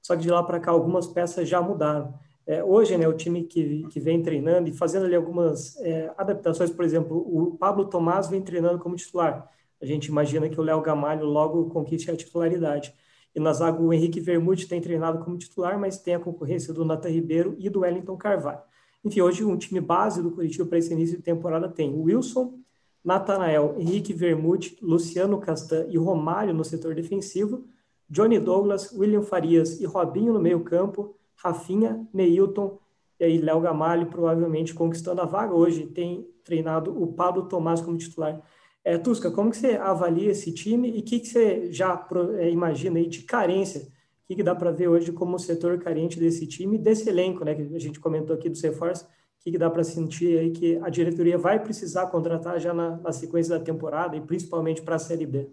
só 0.00 0.14
que 0.14 0.22
de 0.22 0.30
lá 0.30 0.42
para 0.42 0.60
cá 0.60 0.70
algumas 0.70 1.06
peças 1.08 1.48
já 1.48 1.60
mudaram. 1.60 2.14
É, 2.46 2.62
hoje, 2.64 2.96
né, 2.96 3.06
o 3.06 3.12
time 3.12 3.44
que, 3.44 3.86
que 3.88 4.00
vem 4.00 4.22
treinando 4.22 4.68
e 4.68 4.72
fazendo 4.72 5.06
ali 5.06 5.14
algumas 5.14 5.76
é, 5.80 6.12
adaptações, 6.16 6.70
por 6.70 6.84
exemplo, 6.84 7.16
o 7.16 7.58
Pablo 7.58 7.84
Tomás 7.86 8.28
vem 8.28 8.40
treinando 8.40 8.78
como 8.78 8.96
titular. 8.96 9.50
A 9.80 9.84
gente 9.84 10.06
imagina 10.06 10.48
que 10.48 10.58
o 10.58 10.62
Léo 10.62 10.80
Gamalho 10.80 11.26
logo 11.26 11.68
conquiste 11.68 12.10
a 12.10 12.16
titularidade. 12.16 12.94
E 13.34 13.40
na 13.40 13.52
zaga, 13.52 13.80
o 13.80 13.92
Henrique 13.92 14.20
Vermute 14.20 14.66
tem 14.66 14.80
treinado 14.80 15.22
como 15.24 15.36
titular, 15.36 15.78
mas 15.78 15.98
tem 15.98 16.14
a 16.14 16.18
concorrência 16.18 16.72
do 16.72 16.84
Nata 16.84 17.08
Ribeiro 17.08 17.54
e 17.58 17.68
do 17.68 17.80
Wellington 17.80 18.16
Carvalho. 18.16 18.62
Enfim, 19.04 19.20
hoje 19.20 19.44
um 19.44 19.56
time 19.56 19.80
base 19.80 20.22
do 20.22 20.30
Curitiba 20.30 20.66
para 20.66 20.78
esse 20.78 20.92
início 20.92 21.16
de 21.16 21.22
temporada 21.22 21.68
tem 21.68 21.94
Wilson, 21.94 22.58
Natanael, 23.04 23.76
Henrique 23.78 24.12
Vermute, 24.12 24.76
Luciano 24.82 25.38
Castan 25.38 25.86
e 25.88 25.96
Romário 25.96 26.52
no 26.52 26.64
setor 26.64 26.94
defensivo, 26.94 27.64
Johnny 28.10 28.38
Douglas, 28.38 28.92
William 28.92 29.22
Farias 29.22 29.80
e 29.80 29.86
Robinho 29.86 30.32
no 30.32 30.40
meio 30.40 30.60
campo, 30.60 31.14
Rafinha, 31.36 32.06
Neilton 32.12 32.78
e 33.20 33.24
aí 33.24 33.38
Léo 33.38 33.60
Gamalho 33.60 34.06
provavelmente 34.06 34.74
conquistando 34.74 35.20
a 35.20 35.26
vaga 35.26 35.54
hoje. 35.54 35.86
Tem 35.86 36.26
treinado 36.44 37.02
o 37.02 37.12
Pablo 37.12 37.48
Tomás 37.48 37.80
como 37.80 37.98
titular. 37.98 38.42
É, 38.84 38.96
Tusca, 38.96 39.30
como 39.30 39.50
que 39.50 39.56
você 39.56 39.72
avalia 39.72 40.30
esse 40.30 40.52
time 40.52 40.90
e 40.90 41.00
o 41.00 41.02
que, 41.02 41.20
que 41.20 41.26
você 41.26 41.70
já 41.72 42.06
é, 42.38 42.50
imagina 42.50 42.98
aí 42.98 43.06
de 43.06 43.22
carência? 43.22 43.88
Que, 44.28 44.36
que 44.36 44.42
dá 44.42 44.54
para 44.54 44.70
ver 44.70 44.88
hoje 44.88 45.10
como 45.10 45.38
setor 45.38 45.78
carente 45.78 46.20
desse 46.20 46.46
time, 46.46 46.76
desse 46.76 47.08
elenco, 47.08 47.44
né? 47.44 47.54
Que 47.54 47.74
a 47.74 47.80
gente 47.80 47.98
comentou 47.98 48.36
aqui 48.36 48.48
do 48.48 48.60
reforço, 48.60 49.04
o 49.04 49.08
que, 49.42 49.52
que 49.52 49.58
dá 49.58 49.70
para 49.70 49.82
sentir 49.82 50.38
aí 50.38 50.50
que 50.50 50.76
a 50.82 50.90
diretoria 50.90 51.38
vai 51.38 51.58
precisar 51.62 52.08
contratar 52.08 52.60
já 52.60 52.74
na, 52.74 52.98
na 52.98 53.10
sequência 53.10 53.58
da 53.58 53.64
temporada 53.64 54.16
e 54.16 54.20
principalmente 54.20 54.82
para 54.82 54.96
a 54.96 54.98
Série 54.98 55.24
B? 55.24 55.48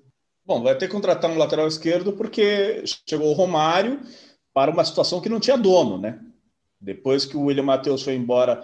Bom, 0.45 0.61
vai 0.61 0.77
ter 0.77 0.87
que 0.87 0.93
contratar 0.93 1.31
um 1.31 1.37
lateral 1.37 1.67
esquerdo 1.67 2.13
porque 2.13 2.83
chegou 3.07 3.29
o 3.29 3.33
Romário 3.33 3.99
para 4.53 4.71
uma 4.71 4.85
situação 4.85 5.21
que 5.21 5.29
não 5.29 5.39
tinha 5.39 5.57
dono, 5.57 5.97
né? 5.97 6.19
Depois 6.79 7.25
que 7.25 7.37
o 7.37 7.45
William 7.45 7.63
Matheus 7.63 8.03
foi 8.03 8.13
embora 8.13 8.63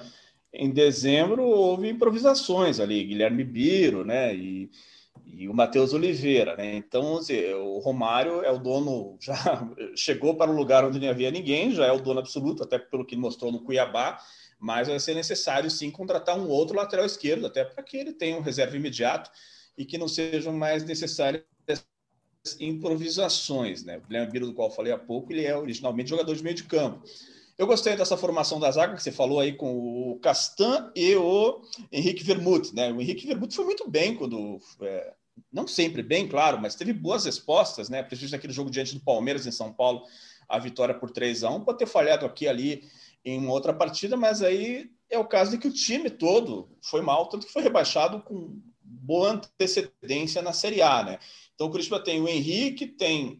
em 0.54 0.70
dezembro, 0.70 1.44
houve 1.44 1.90
improvisações 1.90 2.80
ali, 2.80 3.06
Guilherme 3.06 3.44
Biro, 3.44 4.04
né? 4.04 4.36
E, 4.36 4.70
e 5.26 5.48
o 5.48 5.54
Matheus 5.54 5.94
Oliveira, 5.94 6.56
né? 6.56 6.76
Então, 6.76 7.20
o 7.64 7.80
Romário 7.80 8.44
é 8.44 8.52
o 8.52 8.60
dono, 8.60 9.18
já 9.22 9.36
chegou 9.96 10.36
para 10.36 10.52
o 10.52 10.56
lugar 10.56 10.86
onde 10.86 11.00
não 11.00 11.10
havia 11.10 11.32
ninguém, 11.32 11.72
já 11.72 11.86
é 11.86 11.92
o 11.92 12.02
dono 12.02 12.20
absoluto, 12.20 12.64
até 12.64 12.78
pelo 12.78 13.06
que 13.06 13.16
mostrou 13.16 13.52
no 13.52 13.62
Cuiabá, 13.62 14.20
mas 14.60 14.88
vai 14.88 15.00
ser 15.00 15.16
necessário 15.16 15.72
sim 15.72 15.90
contratar 15.90 16.38
um 16.38 16.48
outro 16.48 16.76
lateral 16.76 17.06
esquerdo, 17.06 17.48
até 17.48 17.66
para 17.66 17.84
que 17.84 17.98
ele 17.98 18.14
tenha 18.14 18.38
um 18.38 18.42
reserva 18.42 18.76
imediato 18.76 19.32
e 19.78 19.86
que 19.86 19.98
não 19.98 20.08
sejam 20.08 20.54
mais 20.54 20.84
necessárias 20.84 21.44
improvisações, 22.60 23.84
né? 23.84 23.98
O 23.98 24.02
Guilherme 24.02 24.32
Biro, 24.32 24.48
do 24.48 24.54
qual 24.54 24.72
falei 24.72 24.92
há 24.92 24.98
pouco, 24.98 25.32
ele 25.32 25.46
é 25.46 25.56
originalmente 25.56 26.10
jogador 26.10 26.36
de 26.36 26.44
meio 26.44 26.56
de 26.56 26.64
campo. 26.64 27.04
Eu 27.62 27.68
gostei 27.68 27.96
dessa 27.96 28.18
formação 28.18 28.60
da 28.60 28.72
zaga 28.72 28.96
que 28.96 29.04
você 29.04 29.12
falou 29.12 29.40
aí 29.40 29.54
com 29.54 30.14
o 30.14 30.20
Castan 30.20 30.92
e 30.96 31.16
o 31.16 31.62
Henrique 31.92 32.24
Vermut, 32.24 32.74
né? 32.74 32.92
O 32.92 33.00
Henrique 33.00 33.28
Vermut 33.28 33.56
foi 33.56 33.66
muito 33.66 33.88
bem 33.88 34.16
quando 34.16 34.60
é, 34.82 35.14
não 35.54 35.68
sempre 35.68 36.02
bem, 36.02 36.28
claro, 36.28 36.60
mas 36.60 36.74
teve 36.74 36.92
boas 36.92 37.24
respostas, 37.24 37.88
né? 37.88 38.02
Principalmente 38.02 38.32
naquele 38.32 38.52
jogo 38.52 38.72
diante 38.72 38.96
do 38.96 39.02
Palmeiras 39.02 39.46
em 39.46 39.52
São 39.52 39.72
Paulo, 39.72 40.02
a 40.50 40.58
vitória 40.58 40.96
por 40.96 41.12
3 41.12 41.44
a 41.44 41.52
1 41.52 41.64
pode 41.64 41.78
ter 41.78 41.86
falhado 41.86 42.26
aqui 42.26 42.48
ali 42.48 42.84
em 43.24 43.38
uma 43.38 43.52
outra 43.52 43.72
partida, 43.72 44.18
mas 44.18 44.42
aí 44.42 44.90
é 45.08 45.20
o 45.20 45.28
caso 45.28 45.52
de 45.52 45.60
que 45.60 45.68
o 45.68 45.72
time 45.72 46.10
todo 46.10 46.68
foi 46.82 47.02
mal, 47.02 47.30
tanto 47.30 47.46
que 47.46 47.54
foi 47.54 47.62
rebaixado 47.62 48.24
com 48.24 48.60
boa 48.84 49.34
antecedência 49.34 50.42
na 50.42 50.52
Série 50.52 50.82
A, 50.82 51.04
né? 51.04 51.20
Então 51.54 51.68
o 51.68 51.70
Curitiba 51.70 52.00
tem 52.00 52.20
o 52.20 52.28
Henrique, 52.28 52.88
tem 52.88 53.40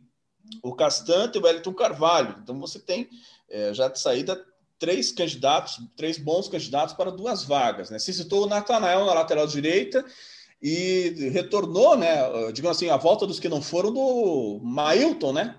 o 0.64 0.76
Castante 0.76 1.38
e 1.38 1.42
o 1.42 1.44
Wellington 1.44 1.74
Carvalho. 1.74 2.36
Então 2.42 2.60
você 2.60 2.80
tem 2.80 3.10
é, 3.52 3.74
já 3.74 3.88
de 3.88 4.00
saída 4.00 4.42
três 4.80 5.12
candidatos, 5.12 5.80
três 5.96 6.18
bons 6.18 6.48
candidatos 6.48 6.96
para 6.96 7.12
duas 7.12 7.44
vagas, 7.44 7.92
né? 7.92 8.00
Se 8.00 8.12
citou 8.12 8.46
o 8.46 8.48
Natanael 8.48 9.06
na 9.06 9.14
lateral 9.14 9.46
direita 9.46 10.04
e 10.60 11.30
retornou, 11.32 11.96
né? 11.96 12.52
Digamos 12.52 12.78
assim, 12.78 12.90
a 12.90 12.98
volta 12.98 13.28
dos 13.28 13.40
que 13.40 13.48
não 13.48 13.62
foram 13.62 13.94
do 13.94 14.60
Mailton, 14.64 15.34
né? 15.34 15.56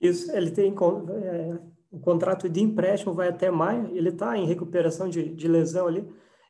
Isso, 0.00 0.30
ele 0.32 0.50
tem 0.50 0.72
é, 0.72 1.58
o 1.92 1.98
contrato 2.00 2.48
de 2.48 2.60
empréstimo 2.60 3.14
vai 3.14 3.28
até 3.28 3.50
maio, 3.50 3.96
ele 3.96 4.08
está 4.08 4.36
em 4.36 4.46
recuperação 4.46 5.08
de, 5.08 5.28
de 5.28 5.46
lesão 5.46 5.86
ali. 5.86 6.04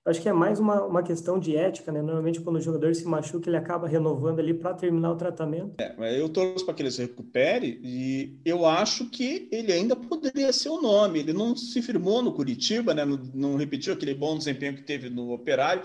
Acho 0.06 0.20
que 0.20 0.28
é 0.28 0.32
mais 0.32 0.60
uma, 0.60 0.84
uma 0.84 1.02
questão 1.02 1.38
de 1.38 1.56
ética, 1.56 1.90
né? 1.90 2.02
Normalmente, 2.02 2.40
quando 2.40 2.56
o 2.56 2.60
jogador 2.60 2.94
se 2.94 3.06
machuca, 3.06 3.48
ele 3.48 3.56
acaba 3.56 3.88
renovando 3.88 4.38
ali 4.38 4.52
para 4.52 4.74
terminar 4.74 5.12
o 5.12 5.16
tratamento. 5.16 5.74
É, 5.78 6.20
eu 6.20 6.28
torço 6.28 6.64
para 6.64 6.74
que 6.74 6.82
ele 6.82 6.90
se 6.90 7.00
recupere 7.00 7.80
e 7.82 8.38
eu 8.44 8.66
acho 8.66 9.08
que 9.08 9.48
ele 9.50 9.72
ainda 9.72 9.96
poderia 9.96 10.52
ser 10.52 10.68
o 10.68 10.80
nome. 10.80 11.20
Ele 11.20 11.32
não 11.32 11.56
se 11.56 11.80
firmou 11.80 12.20
no 12.20 12.34
Curitiba, 12.34 12.92
né? 12.92 13.04
Não, 13.04 13.18
não 13.34 13.56
repetiu 13.56 13.94
aquele 13.94 14.14
bom 14.14 14.36
desempenho 14.36 14.74
que 14.74 14.82
teve 14.82 15.08
no 15.08 15.32
Operário 15.32 15.84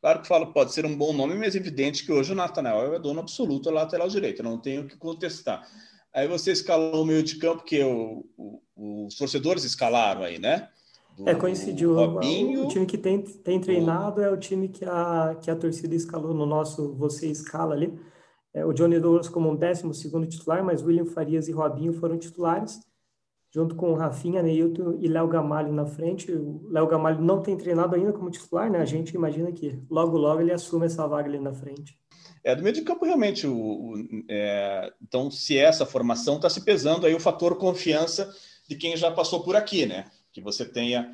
Claro 0.00 0.22
que 0.22 0.28
falo, 0.28 0.52
pode 0.52 0.72
ser 0.72 0.86
um 0.86 0.96
bom 0.96 1.12
nome, 1.12 1.34
mas 1.34 1.54
é 1.54 1.58
evidente 1.58 2.04
que 2.04 2.12
hoje 2.12 2.32
o 2.32 2.34
Natanael 2.34 2.94
é 2.94 2.98
dono 2.98 3.20
absoluto 3.20 3.64
da 3.64 3.70
lateral 3.70 4.08
direita, 4.08 4.42
não 4.42 4.58
tenho 4.58 4.82
o 4.82 4.88
que 4.88 4.96
contestar. 4.96 5.68
Aí 6.12 6.26
você 6.26 6.52
escalou 6.52 7.02
o 7.02 7.06
meio 7.06 7.22
de 7.22 7.36
campo 7.36 7.62
que 7.62 7.82
o, 7.84 8.24
os 8.74 9.14
torcedores 9.14 9.62
escalaram 9.62 10.22
aí, 10.22 10.38
né? 10.38 10.68
É, 11.26 11.34
coincidiu. 11.34 11.94
Robinho, 11.94 12.64
o 12.64 12.68
time 12.68 12.86
que 12.86 12.98
tem, 12.98 13.20
tem 13.22 13.60
treinado 13.60 14.22
é 14.22 14.30
o 14.30 14.36
time 14.36 14.68
que 14.68 14.84
a, 14.84 15.36
que 15.40 15.50
a 15.50 15.56
torcida 15.56 15.94
escalou 15.94 16.34
no 16.34 16.46
nosso 16.46 16.94
Você 16.94 17.26
Escala 17.26 17.74
ali. 17.74 17.98
É, 18.52 18.64
o 18.64 18.72
Johnny 18.72 18.98
Douglas 18.98 19.28
como 19.28 19.50
um 19.50 19.56
décimo 19.56 19.94
segundo 19.94 20.26
titular, 20.26 20.64
mas 20.64 20.82
William 20.82 21.06
Farias 21.06 21.48
e 21.48 21.52
Robinho 21.52 21.92
foram 21.92 22.18
titulares 22.18 22.80
junto 23.52 23.74
com 23.74 23.92
o 23.92 23.96
Rafinha, 23.96 24.42
Neilton 24.42 24.98
e 25.00 25.08
Léo 25.08 25.26
Gamalho 25.26 25.72
na 25.72 25.84
frente. 25.84 26.32
O 26.32 26.68
Léo 26.70 26.86
Gamalho 26.86 27.20
não 27.20 27.42
tem 27.42 27.56
treinado 27.56 27.96
ainda 27.96 28.12
como 28.12 28.30
titular, 28.30 28.70
né? 28.70 28.78
A 28.78 28.84
gente 28.84 29.14
imagina 29.14 29.50
que 29.50 29.78
logo, 29.90 30.16
logo 30.16 30.40
ele 30.40 30.52
assume 30.52 30.86
essa 30.86 31.06
vaga 31.06 31.28
ali 31.28 31.40
na 31.40 31.52
frente. 31.52 31.98
É, 32.42 32.54
do 32.54 32.62
meio 32.62 32.74
de 32.74 32.82
campo, 32.82 33.04
realmente, 33.04 33.46
o, 33.46 33.54
o 33.54 33.94
é, 34.28 34.92
então, 35.02 35.30
se 35.30 35.58
essa 35.58 35.84
formação 35.84 36.36
está 36.36 36.48
se 36.48 36.64
pesando 36.64 37.06
aí 37.06 37.14
o 37.14 37.20
fator 37.20 37.56
confiança 37.58 38.32
de 38.68 38.76
quem 38.76 38.96
já 38.96 39.10
passou 39.10 39.42
por 39.42 39.56
aqui, 39.56 39.84
né? 39.84 40.04
Que 40.32 40.40
você 40.40 40.64
tenha 40.64 41.10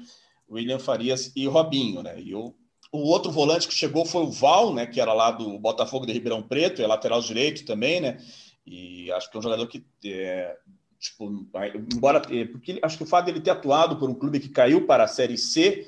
William 0.50 0.78
Farias 0.78 1.32
e 1.34 1.46
Robinho, 1.46 2.02
né? 2.02 2.20
E 2.20 2.34
o, 2.34 2.54
o 2.92 2.98
outro 2.98 3.30
volante 3.30 3.68
que 3.68 3.74
chegou 3.74 4.04
foi 4.04 4.22
o 4.22 4.30
Val, 4.30 4.74
né? 4.74 4.86
Que 4.86 5.00
era 5.00 5.12
lá 5.12 5.30
do 5.30 5.58
Botafogo 5.58 6.06
de 6.06 6.12
Ribeirão 6.12 6.42
Preto, 6.42 6.82
é 6.82 6.86
lateral 6.86 7.20
direito 7.20 7.64
também, 7.64 8.00
né? 8.00 8.18
E 8.66 9.10
acho 9.12 9.30
que 9.30 9.36
é 9.36 9.40
um 9.40 9.42
jogador 9.42 9.66
que 9.68 9.84
é, 10.04 10.56
Tipo, 10.98 11.46
embora 11.92 12.20
porque 12.50 12.78
acho 12.82 12.96
que 12.96 13.02
o 13.02 13.06
fato 13.06 13.26
dele 13.26 13.40
ter 13.40 13.50
atuado 13.50 13.96
por 13.96 14.08
um 14.08 14.14
clube 14.14 14.40
que 14.40 14.48
caiu 14.48 14.86
para 14.86 15.04
a 15.04 15.08
Série 15.08 15.36
C, 15.36 15.86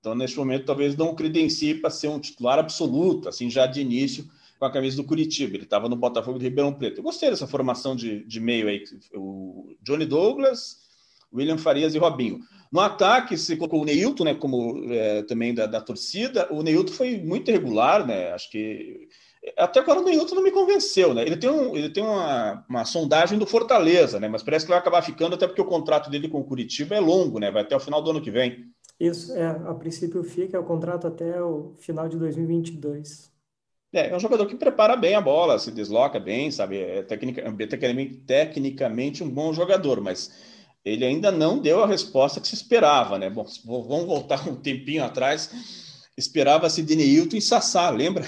então 0.00 0.14
neste 0.14 0.36
momento 0.36 0.66
talvez 0.66 0.96
não 0.96 1.14
credencie 1.14 1.74
para 1.74 1.88
ser 1.88 2.08
um 2.08 2.18
titular 2.18 2.58
absoluto, 2.58 3.28
assim 3.28 3.48
já 3.48 3.66
de 3.66 3.80
início 3.80 4.28
com 4.58 4.64
a 4.64 4.72
camisa 4.72 4.96
do 4.96 5.04
Curitiba. 5.04 5.54
Ele 5.54 5.64
estava 5.64 5.88
no 5.88 5.94
Botafogo 5.94 6.38
de 6.38 6.44
Ribeirão 6.44 6.74
Preto. 6.74 6.98
Eu 6.98 7.04
gostei 7.04 7.30
dessa 7.30 7.46
formação 7.46 7.94
de, 7.94 8.24
de 8.24 8.40
meio 8.40 8.68
aí, 8.68 8.82
o 9.14 9.74
Johnny 9.80 10.04
Douglas, 10.04 10.81
William 11.32 11.58
Farias 11.58 11.94
e 11.94 11.98
Robinho. 11.98 12.40
No 12.72 12.80
ataque, 12.80 13.36
se 13.36 13.56
colocou 13.56 13.82
o 13.82 13.84
Neilton, 13.84 14.24
né, 14.24 14.34
como 14.34 14.82
é, 14.92 15.22
também 15.24 15.54
da, 15.54 15.66
da, 15.66 15.80
torcida. 15.80 16.48
O 16.50 16.62
Neilton 16.62 16.92
foi 16.92 17.18
muito 17.18 17.50
irregular, 17.50 18.06
né? 18.06 18.32
Acho 18.32 18.50
que 18.50 19.08
até 19.58 19.80
agora 19.80 20.00
o 20.00 20.04
Neilton 20.04 20.36
não 20.36 20.42
me 20.42 20.50
convenceu, 20.50 21.12
né? 21.12 21.22
Ele 21.22 21.36
tem, 21.36 21.50
um, 21.50 21.76
ele 21.76 21.90
tem 21.90 22.02
uma, 22.02 22.64
uma 22.68 22.84
sondagem 22.84 23.38
do 23.38 23.46
Fortaleza, 23.46 24.18
né? 24.18 24.28
Mas 24.28 24.42
parece 24.42 24.64
que 24.64 24.70
vai 24.70 24.78
acabar 24.78 25.02
ficando 25.02 25.34
até 25.34 25.46
porque 25.46 25.60
o 25.60 25.66
contrato 25.66 26.08
dele 26.08 26.28
com 26.28 26.40
o 26.40 26.44
Curitiba 26.44 26.94
é 26.94 27.00
longo, 27.00 27.38
né? 27.38 27.50
Vai 27.50 27.62
até 27.62 27.76
o 27.76 27.80
final 27.80 28.00
do 28.00 28.10
ano 28.10 28.22
que 28.22 28.30
vem. 28.30 28.72
Isso, 28.98 29.34
é. 29.34 29.48
A 29.48 29.74
princípio 29.74 30.22
fica 30.22 30.58
o 30.58 30.64
contrato 30.64 31.06
até 31.06 31.42
o 31.42 31.74
final 31.78 32.08
de 32.08 32.16
2022. 32.16 33.32
É, 33.92 34.08
é 34.08 34.16
um 34.16 34.20
jogador 34.20 34.46
que 34.46 34.56
prepara 34.56 34.96
bem 34.96 35.14
a 35.14 35.20
bola, 35.20 35.58
se 35.58 35.70
desloca 35.70 36.18
bem, 36.18 36.50
sabe? 36.50 36.78
É 36.78 37.02
tecnica, 37.02 37.42
tecnicamente 38.26 39.22
um 39.22 39.28
bom 39.28 39.52
jogador, 39.52 40.00
mas 40.00 40.51
ele 40.84 41.04
ainda 41.04 41.30
não 41.30 41.58
deu 41.58 41.82
a 41.82 41.86
resposta 41.86 42.40
que 42.40 42.48
se 42.48 42.54
esperava, 42.54 43.18
né? 43.18 43.30
Bom, 43.30 43.46
vamos 43.64 44.06
voltar 44.06 44.48
um 44.48 44.56
tempinho 44.56 45.04
atrás. 45.04 45.50
Esperava-se 46.16 46.82
de 46.82 46.96
Neilton 46.96 47.36
e 47.36 47.42
Sassá, 47.42 47.88
lembra? 47.90 48.24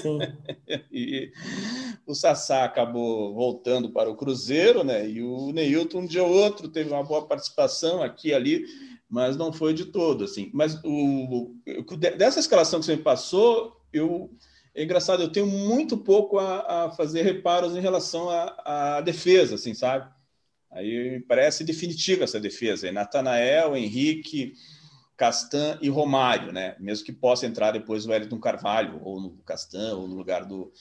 Sim. 0.00 0.18
e 0.92 1.32
o 2.06 2.14
Sassá 2.14 2.64
acabou 2.64 3.34
voltando 3.34 3.90
para 3.90 4.10
o 4.10 4.16
Cruzeiro, 4.16 4.84
né? 4.84 5.08
E 5.08 5.22
o 5.22 5.50
Neilton, 5.52 6.00
um 6.00 6.06
dia 6.06 6.22
ou 6.22 6.32
outro, 6.32 6.68
teve 6.68 6.90
uma 6.90 7.02
boa 7.02 7.26
participação 7.26 8.02
aqui 8.02 8.28
e 8.28 8.34
ali, 8.34 8.64
mas 9.08 9.36
não 9.36 9.52
foi 9.52 9.74
de 9.74 9.86
todo, 9.86 10.24
assim. 10.24 10.50
Mas 10.54 10.78
o, 10.84 11.54
dessa 12.16 12.40
escalação 12.40 12.78
que 12.78 12.86
você 12.86 12.96
me 12.96 13.02
passou, 13.02 13.76
eu 13.92 14.30
é 14.74 14.82
engraçado, 14.82 15.22
eu 15.22 15.30
tenho 15.30 15.46
muito 15.46 15.96
pouco 15.96 16.36
a, 16.38 16.86
a 16.86 16.90
fazer 16.90 17.22
reparos 17.22 17.76
em 17.76 17.80
relação 17.80 18.28
à 18.28 19.00
defesa, 19.00 19.54
assim, 19.54 19.72
sabe? 19.72 20.12
Aí 20.74 21.20
parece 21.20 21.62
definitiva 21.62 22.24
essa 22.24 22.40
defesa. 22.40 22.90
Natanael, 22.90 23.76
Henrique, 23.76 24.54
Castan 25.16 25.78
e 25.80 25.88
Romário, 25.88 26.52
né? 26.52 26.74
Mesmo 26.80 27.06
que 27.06 27.12
possa 27.12 27.46
entrar 27.46 27.70
depois 27.70 28.04
o 28.04 28.10
Wellington 28.10 28.40
Carvalho, 28.40 29.00
ou 29.04 29.20
no 29.20 29.30
Castan, 29.46 29.94
ou 29.94 30.08
no 30.08 30.16
lugar 30.16 30.44
do, 30.44 30.72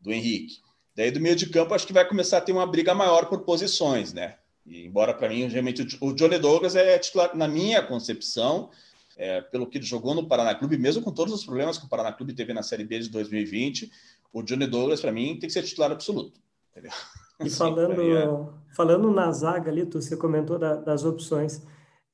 do 0.00 0.10
Henrique. 0.10 0.60
Daí 0.96 1.10
do 1.10 1.20
meio 1.20 1.36
de 1.36 1.46
campo, 1.50 1.74
acho 1.74 1.86
que 1.86 1.92
vai 1.92 2.08
começar 2.08 2.38
a 2.38 2.40
ter 2.40 2.52
uma 2.52 2.66
briga 2.66 2.94
maior 2.94 3.26
por 3.26 3.40
posições, 3.42 4.14
né? 4.14 4.36
E, 4.64 4.86
embora 4.86 5.12
para 5.12 5.28
mim, 5.28 5.46
realmente, 5.46 5.86
o 6.00 6.14
Johnny 6.14 6.38
Douglas 6.38 6.74
é 6.74 6.98
titular, 6.98 7.36
na 7.36 7.46
minha 7.46 7.82
concepção, 7.82 8.70
é, 9.14 9.42
pelo 9.42 9.66
que 9.66 9.76
ele 9.76 9.84
jogou 9.84 10.14
no 10.14 10.26
Paraná 10.26 10.54
Clube, 10.54 10.78
mesmo 10.78 11.02
com 11.02 11.12
todos 11.12 11.34
os 11.34 11.44
problemas 11.44 11.76
que 11.76 11.84
o 11.84 11.88
Paraná 11.88 12.12
Clube 12.12 12.32
teve 12.32 12.54
na 12.54 12.62
Série 12.62 12.84
B 12.84 12.98
de 12.98 13.10
2020, 13.10 13.92
o 14.32 14.42
Johnny 14.42 14.66
Douglas, 14.66 15.02
para 15.02 15.12
mim, 15.12 15.38
tem 15.38 15.48
que 15.48 15.50
ser 15.50 15.62
titular 15.62 15.92
absoluto. 15.92 16.40
Entendeu? 16.70 16.92
E 17.40 17.50
falando, 17.50 18.00
é... 18.00 18.46
falando 18.74 19.10
na 19.10 19.30
zaga 19.32 19.70
ali, 19.70 19.84
tu, 19.84 20.00
você 20.00 20.16
comentou 20.16 20.58
da, 20.58 20.76
das 20.76 21.04
opções. 21.04 21.62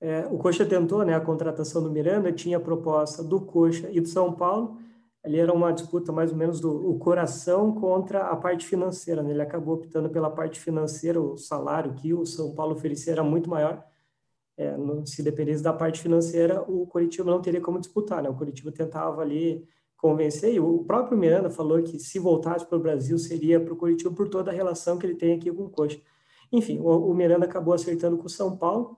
É, 0.00 0.27
o 0.31 0.39
Coxa 0.39 0.65
tentou 0.65 1.05
né, 1.05 1.15
a 1.15 1.21
contratação 1.21 1.83
do 1.83 1.91
Miranda, 1.91 2.33
tinha 2.33 2.57
a 2.57 2.61
proposta 2.61 3.23
do 3.23 3.41
Coxa 3.41 3.89
e 3.91 4.00
do 4.00 4.09
São 4.09 4.33
Paulo. 4.33 4.79
Ali 5.23 5.39
era 5.39 5.53
uma 5.53 5.71
disputa 5.71 6.11
mais 6.11 6.33
ou 6.33 6.39
menos 6.39 6.61
do 6.61 6.95
coração 6.99 7.75
contra 7.75 8.29
a 8.29 8.37
parte 8.37 8.67
financeira. 8.67 9.23
Né? 9.23 9.33
Ele 9.33 9.43
acabou 9.43 9.75
optando 9.75 10.09
pela 10.09 10.31
parte 10.31 10.59
financeira, 10.59 11.21
o 11.21 11.37
salário 11.37 11.93
que 11.93 12.15
o 12.15 12.25
São 12.25 12.55
Paulo 12.55 12.73
oferecia 12.75 13.12
era 13.12 13.23
muito 13.23 13.50
maior. 13.50 13.85
É, 14.57 14.75
no, 14.77 15.07
se 15.07 15.23
dependesse 15.23 15.62
da 15.62 15.75
parte 15.75 16.00
financeira, 16.00 16.62
o 16.62 16.87
Curitiba 16.87 17.31
não 17.31 17.43
teria 17.43 17.61
como 17.61 17.79
disputar. 17.79 18.23
Né? 18.23 18.31
O 18.31 18.35
Curitiba 18.35 18.73
tentava 18.73 19.21
ali 19.21 19.69
convencer, 20.00 20.54
e 20.54 20.61
o 20.61 20.85
próprio 20.85 21.19
Miranda 21.19 21.50
falou 21.50 21.83
que 21.83 21.99
se 21.99 22.19
voltasse 22.19 22.66
para 22.66 22.78
o 22.78 22.80
Brasil 22.80 23.19
seria 23.19 23.61
para 23.61 23.73
o 23.73 23.76
Curitiba 23.76 24.11
por 24.11 24.28
toda 24.28 24.50
a 24.50 24.54
relação 24.54 24.99
que 24.99 25.07
ele 25.07 25.14
tem 25.14 25.35
aqui 25.35 25.50
com 25.52 25.64
o 25.64 25.71
Coxa. 25.71 26.00
Enfim, 26.52 26.78
o, 26.78 27.11
o 27.11 27.14
Miranda 27.14 27.45
acabou 27.45 27.75
acertando 27.75 28.16
com 28.16 28.26
o 28.26 28.30
São 28.30 28.57
Paulo 28.57 28.97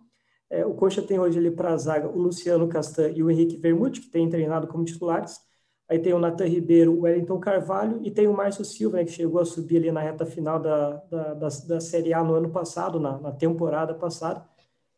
é, 0.52 0.66
o 0.66 0.74
Coxa 0.74 1.00
tem 1.00 1.18
hoje 1.18 1.38
ali 1.38 1.50
para 1.50 1.72
a 1.72 1.76
zaga 1.78 2.06
o 2.06 2.18
Luciano 2.18 2.68
Castan 2.68 3.08
e 3.08 3.22
o 3.22 3.30
Henrique 3.30 3.56
Vermute, 3.56 4.02
que 4.02 4.10
tem 4.10 4.28
treinado 4.28 4.66
como 4.66 4.84
titulares. 4.84 5.40
Aí 5.88 5.98
tem 5.98 6.12
o 6.12 6.18
Nathan 6.18 6.44
Ribeiro, 6.44 6.92
o 6.92 7.00
Wellington 7.00 7.40
Carvalho 7.40 8.00
e 8.04 8.10
tem 8.10 8.28
o 8.28 8.34
Márcio 8.34 8.62
Silva, 8.62 8.98
né, 8.98 9.04
que 9.04 9.12
chegou 9.12 9.40
a 9.40 9.46
subir 9.46 9.78
ali 9.78 9.90
na 9.90 10.02
reta 10.02 10.26
final 10.26 10.60
da, 10.60 10.96
da, 11.10 11.34
da, 11.34 11.48
da 11.48 11.80
Série 11.80 12.12
A 12.12 12.22
no 12.22 12.34
ano 12.34 12.50
passado, 12.50 13.00
na, 13.00 13.18
na 13.18 13.32
temporada 13.32 13.94
passada. 13.94 14.44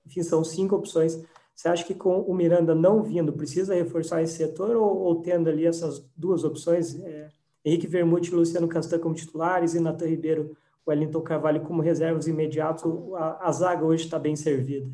Enfim, 0.05 0.25
são 0.25 0.43
cinco 0.43 0.75
opções. 0.75 1.25
Você 1.55 1.69
acha 1.69 1.85
que 1.85 1.95
com 1.95 2.21
o 2.21 2.35
Miranda 2.35 2.75
não 2.75 3.03
vindo, 3.03 3.33
precisa 3.33 3.75
reforçar 3.75 4.23
esse 4.23 4.35
setor 4.35 4.77
ou, 4.77 4.97
ou 4.99 5.23
tendo 5.23 5.49
ali 5.49 5.67
essas 5.67 6.05
duas 6.17 6.43
opções, 6.43 6.99
é, 7.01 7.29
Henrique 7.65 7.87
Vermute 7.87 8.31
e 8.31 8.35
Luciano 8.35 8.69
Castan 8.69 8.99
como 8.99 9.15
titulares 9.15 9.75
e 9.75 9.81
Natan 9.81 10.07
Ribeiro, 10.07 10.57
Wellington 10.87 11.23
Carvalho 11.23 11.61
como 11.63 11.81
reservas 11.81 12.27
imediatos, 12.27 12.85
a, 13.15 13.49
a 13.49 13.53
zaga 13.53 13.85
hoje 13.85 14.05
está 14.05 14.19
bem 14.19 14.37
servida? 14.37 14.91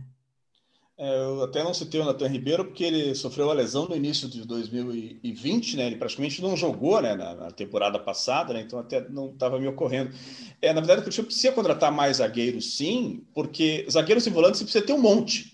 É, 1.02 1.24
eu 1.24 1.42
até 1.44 1.64
não 1.64 1.72
citei 1.72 1.98
o 1.98 2.04
Natan 2.04 2.28
Ribeiro 2.28 2.62
porque 2.62 2.84
ele 2.84 3.14
sofreu 3.14 3.46
uma 3.46 3.54
lesão 3.54 3.88
no 3.88 3.96
início 3.96 4.28
de 4.28 4.46
2020, 4.46 5.78
né? 5.78 5.86
Ele 5.86 5.96
praticamente 5.96 6.42
não 6.42 6.54
jogou 6.54 7.00
né, 7.00 7.14
na, 7.14 7.34
na 7.34 7.50
temporada 7.50 7.98
passada, 7.98 8.52
né? 8.52 8.60
Então 8.60 8.78
até 8.78 9.08
não 9.08 9.30
estava 9.30 9.58
me 9.58 9.66
ocorrendo. 9.66 10.14
É, 10.60 10.74
na 10.74 10.80
verdade, 10.82 11.00
o 11.00 11.02
Curitiba 11.04 11.26
precisa 11.26 11.54
contratar 11.54 11.90
mais 11.90 12.18
zagueiros, 12.18 12.76
sim, 12.76 13.24
porque 13.34 13.86
zagueiros 13.90 14.26
e 14.26 14.30
volantes 14.30 14.58
você 14.58 14.64
precisa 14.64 14.84
ter 14.84 14.92
um 14.92 15.00
monte, 15.00 15.49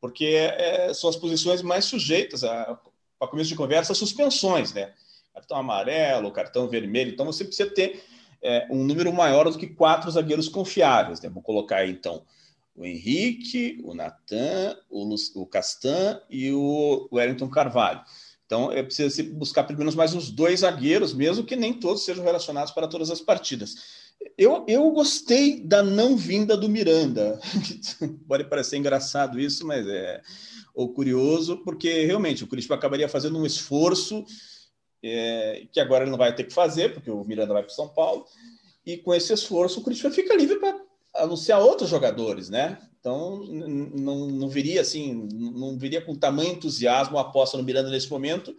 porque 0.00 0.26
é, 0.26 0.92
são 0.94 1.10
as 1.10 1.16
posições 1.16 1.62
mais 1.62 1.84
sujeitas 1.84 2.44
a, 2.44 2.78
a 3.20 3.26
começo 3.26 3.48
de 3.48 3.56
conversa, 3.56 3.94
suspensões, 3.94 4.72
né? 4.72 4.92
Cartão 5.34 5.56
amarelo, 5.56 6.32
cartão 6.32 6.68
vermelho. 6.68 7.12
Então 7.12 7.26
você 7.26 7.44
precisa 7.44 7.70
ter 7.70 8.02
é, 8.42 8.66
um 8.70 8.84
número 8.84 9.12
maior 9.12 9.50
do 9.50 9.58
que 9.58 9.66
quatro 9.66 10.10
zagueiros 10.10 10.48
confiáveis. 10.48 11.20
Né? 11.20 11.28
Vou 11.28 11.42
colocar 11.42 11.78
aí, 11.78 11.90
então 11.90 12.22
o 12.74 12.84
Henrique, 12.84 13.80
o 13.84 13.92
Natan, 13.92 14.76
o, 14.88 15.14
o 15.34 15.46
Castan 15.46 16.20
e 16.30 16.52
o 16.52 17.08
Wellington 17.12 17.48
Carvalho. 17.48 18.00
Então, 18.46 18.72
é 18.72 18.82
preciso 18.82 19.22
buscar 19.34 19.64
pelo 19.64 19.78
menos 19.78 19.94
mais 19.94 20.14
uns 20.14 20.30
dois 20.30 20.60
zagueiros, 20.60 21.12
mesmo 21.12 21.44
que 21.44 21.54
nem 21.54 21.74
todos 21.74 22.04
sejam 22.04 22.24
relacionados 22.24 22.72
para 22.72 22.88
todas 22.88 23.10
as 23.10 23.20
partidas. 23.20 23.74
Eu, 24.36 24.64
eu 24.68 24.90
gostei 24.90 25.60
da 25.60 25.82
não 25.82 26.16
vinda 26.16 26.56
do 26.56 26.68
Miranda. 26.68 27.40
Pode 28.26 28.44
parecer 28.44 28.76
engraçado 28.76 29.38
isso, 29.38 29.66
mas 29.66 29.86
é 29.86 30.22
ou 30.78 30.92
curioso, 30.92 31.56
porque 31.64 32.04
realmente 32.06 32.44
o 32.44 32.46
Curitiba 32.46 32.76
acabaria 32.76 33.08
fazendo 33.08 33.36
um 33.36 33.44
esforço 33.44 34.24
é, 35.02 35.66
que 35.72 35.80
agora 35.80 36.04
ele 36.04 36.10
não 36.12 36.18
vai 36.18 36.32
ter 36.32 36.44
que 36.44 36.52
fazer, 36.52 36.94
porque 36.94 37.10
o 37.10 37.24
Miranda 37.24 37.52
vai 37.52 37.64
para 37.64 37.74
São 37.74 37.88
Paulo, 37.88 38.24
e 38.86 38.96
com 38.96 39.12
esse 39.12 39.32
esforço 39.32 39.80
o 39.80 39.82
Curitiba 39.82 40.10
fica 40.12 40.36
livre 40.36 40.56
para 40.60 40.80
anunciar 41.16 41.60
outros 41.60 41.90
jogadores, 41.90 42.48
né? 42.48 42.78
Então 43.00 43.44
não, 43.44 44.28
não 44.28 44.48
viria 44.48 44.80
assim, 44.80 45.28
não 45.32 45.76
viria 45.76 46.00
com 46.00 46.14
tamanho 46.14 46.52
entusiasmo 46.52 47.18
a 47.18 47.22
aposta 47.22 47.56
no 47.56 47.64
Miranda 47.64 47.90
nesse 47.90 48.08
momento, 48.08 48.56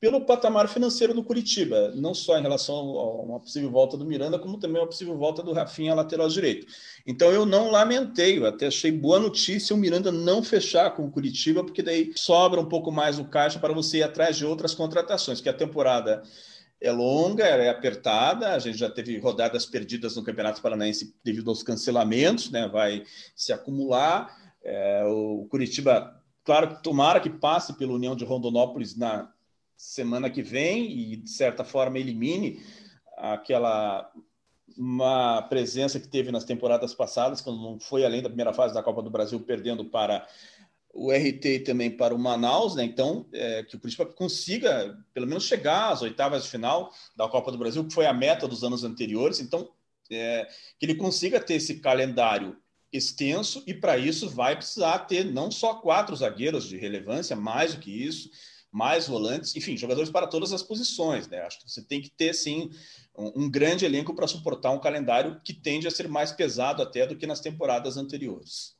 pelo 0.00 0.24
patamar 0.24 0.68
financeiro 0.68 1.12
do 1.12 1.24
Curitiba, 1.24 1.92
não 1.96 2.14
só 2.14 2.38
em 2.38 2.42
relação 2.42 2.74
a 2.76 3.22
uma 3.22 3.40
possível 3.40 3.70
volta 3.70 3.96
do 3.96 4.06
Miranda, 4.06 4.38
como 4.38 4.58
também 4.58 4.80
a 4.80 4.86
possível 4.86 5.16
volta 5.16 5.42
do 5.42 5.52
Rafinha 5.52 5.94
lateral 5.94 6.28
direito. 6.28 6.66
Então 7.06 7.32
eu 7.32 7.44
não 7.44 7.70
lamentei, 7.70 8.38
eu 8.38 8.46
até 8.46 8.68
achei 8.68 8.92
boa 8.92 9.18
notícia 9.18 9.74
o 9.74 9.78
Miranda 9.78 10.12
não 10.12 10.42
fechar 10.42 10.94
com 10.94 11.04
o 11.04 11.10
Curitiba, 11.10 11.64
porque 11.64 11.82
daí 11.82 12.12
sobra 12.16 12.60
um 12.60 12.68
pouco 12.68 12.92
mais 12.92 13.18
o 13.18 13.24
caixa 13.24 13.58
para 13.58 13.74
você 13.74 13.98
ir 13.98 14.02
atrás 14.04 14.36
de 14.36 14.46
outras 14.46 14.72
contratações, 14.72 15.40
que 15.40 15.48
a 15.48 15.54
temporada 15.54 16.22
é 16.80 16.92
longa, 16.92 17.44
é 17.44 17.68
apertada, 17.68 18.52
a 18.52 18.58
gente 18.60 18.78
já 18.78 18.88
teve 18.88 19.18
rodadas 19.18 19.66
perdidas 19.66 20.14
no 20.14 20.22
Campeonato 20.22 20.62
Paranaense 20.62 21.12
devido 21.24 21.50
aos 21.50 21.64
cancelamentos, 21.64 22.50
né? 22.50 22.68
vai 22.68 23.02
se 23.34 23.52
acumular. 23.52 24.32
É, 24.62 25.04
o 25.06 25.46
Curitiba, 25.50 26.22
claro, 26.44 26.78
tomara 26.80 27.18
que 27.18 27.30
passe 27.30 27.72
pela 27.76 27.92
União 27.92 28.14
de 28.14 28.24
Rondonópolis 28.24 28.96
na 28.96 29.28
semana 29.78 30.28
que 30.28 30.42
vem 30.42 30.90
e, 30.90 31.16
de 31.16 31.30
certa 31.30 31.64
forma, 31.64 31.98
elimine 31.98 32.60
aquela 33.16 34.12
uma 34.76 35.42
presença 35.42 35.98
que 35.98 36.06
teve 36.06 36.30
nas 36.30 36.44
temporadas 36.44 36.94
passadas, 36.94 37.40
quando 37.40 37.60
não 37.60 37.80
foi 37.80 38.04
além 38.04 38.22
da 38.22 38.28
primeira 38.28 38.52
fase 38.52 38.74
da 38.74 38.82
Copa 38.82 39.02
do 39.02 39.10
Brasil, 39.10 39.40
perdendo 39.40 39.84
para 39.84 40.26
o 40.94 41.10
RT 41.10 41.64
também 41.64 41.90
para 41.90 42.14
o 42.14 42.18
Manaus, 42.18 42.76
né? 42.76 42.84
Então, 42.84 43.26
é, 43.32 43.62
que 43.64 43.76
o 43.76 43.80
Curitiba 43.80 44.06
consiga 44.06 44.96
pelo 45.12 45.26
menos 45.26 45.44
chegar 45.44 45.90
às 45.90 46.02
oitavas 46.02 46.44
de 46.44 46.50
final 46.50 46.92
da 47.16 47.28
Copa 47.28 47.50
do 47.50 47.58
Brasil, 47.58 47.84
que 47.84 47.94
foi 47.94 48.06
a 48.06 48.12
meta 48.12 48.46
dos 48.46 48.62
anos 48.62 48.84
anteriores. 48.84 49.40
Então, 49.40 49.68
é, 50.10 50.48
que 50.78 50.86
ele 50.86 50.94
consiga 50.94 51.40
ter 51.40 51.54
esse 51.54 51.80
calendário 51.80 52.56
extenso 52.92 53.62
e 53.66 53.74
para 53.74 53.98
isso 53.98 54.30
vai 54.30 54.56
precisar 54.56 55.00
ter 55.00 55.24
não 55.24 55.50
só 55.50 55.74
quatro 55.74 56.16
zagueiros 56.16 56.66
de 56.66 56.76
relevância, 56.76 57.36
mais 57.36 57.74
do 57.74 57.80
que 57.80 57.90
isso, 57.90 58.30
mais 58.70 59.08
volantes, 59.08 59.56
enfim, 59.56 59.76
jogadores 59.76 60.10
para 60.10 60.26
todas 60.26 60.52
as 60.52 60.62
posições, 60.62 61.26
né? 61.28 61.40
Acho 61.40 61.60
que 61.60 61.70
você 61.70 61.82
tem 61.82 62.02
que 62.02 62.10
ter 62.10 62.34
sim 62.34 62.70
um, 63.16 63.44
um 63.44 63.50
grande 63.50 63.84
elenco 63.84 64.14
para 64.14 64.26
suportar 64.26 64.70
um 64.70 64.80
calendário 64.80 65.40
que 65.42 65.52
tende 65.52 65.86
a 65.88 65.90
ser 65.90 66.08
mais 66.08 66.32
pesado 66.32 66.82
até 66.82 67.06
do 67.06 67.16
que 67.16 67.26
nas 67.26 67.40
temporadas 67.40 67.96
anteriores. 67.96 68.76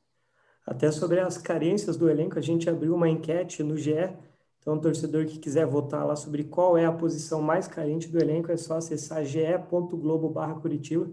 Até 0.66 0.92
sobre 0.92 1.18
as 1.18 1.38
carências 1.38 1.96
do 1.96 2.10
elenco, 2.10 2.38
a 2.38 2.42
gente 2.42 2.68
abriu 2.68 2.94
uma 2.94 3.08
enquete 3.08 3.62
no 3.62 3.76
GE. 3.76 4.14
Então, 4.60 4.74
o 4.74 4.80
torcedor 4.80 5.24
que 5.24 5.38
quiser 5.38 5.64
votar 5.66 6.06
lá 6.06 6.14
sobre 6.14 6.44
qual 6.44 6.76
é 6.76 6.84
a 6.84 6.92
posição 6.92 7.40
mais 7.40 7.66
carente 7.66 8.08
do 8.08 8.18
elenco, 8.18 8.52
é 8.52 8.56
só 8.58 8.76
acessar 8.76 9.24
ge.globo/curitiba. 9.24 11.10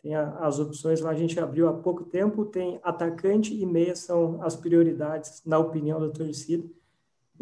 Tem 0.00 0.14
a, 0.14 0.38
as 0.38 0.60
opções 0.60 1.00
lá, 1.00 1.10
a 1.10 1.14
gente 1.14 1.40
abriu 1.40 1.66
há 1.68 1.72
pouco 1.72 2.04
tempo. 2.04 2.44
Tem 2.44 2.78
atacante 2.84 3.52
e 3.52 3.66
meia 3.66 3.96
são 3.96 4.40
as 4.40 4.54
prioridades, 4.54 5.42
na 5.44 5.58
opinião 5.58 5.98
da 5.98 6.10
torcida. 6.10 6.64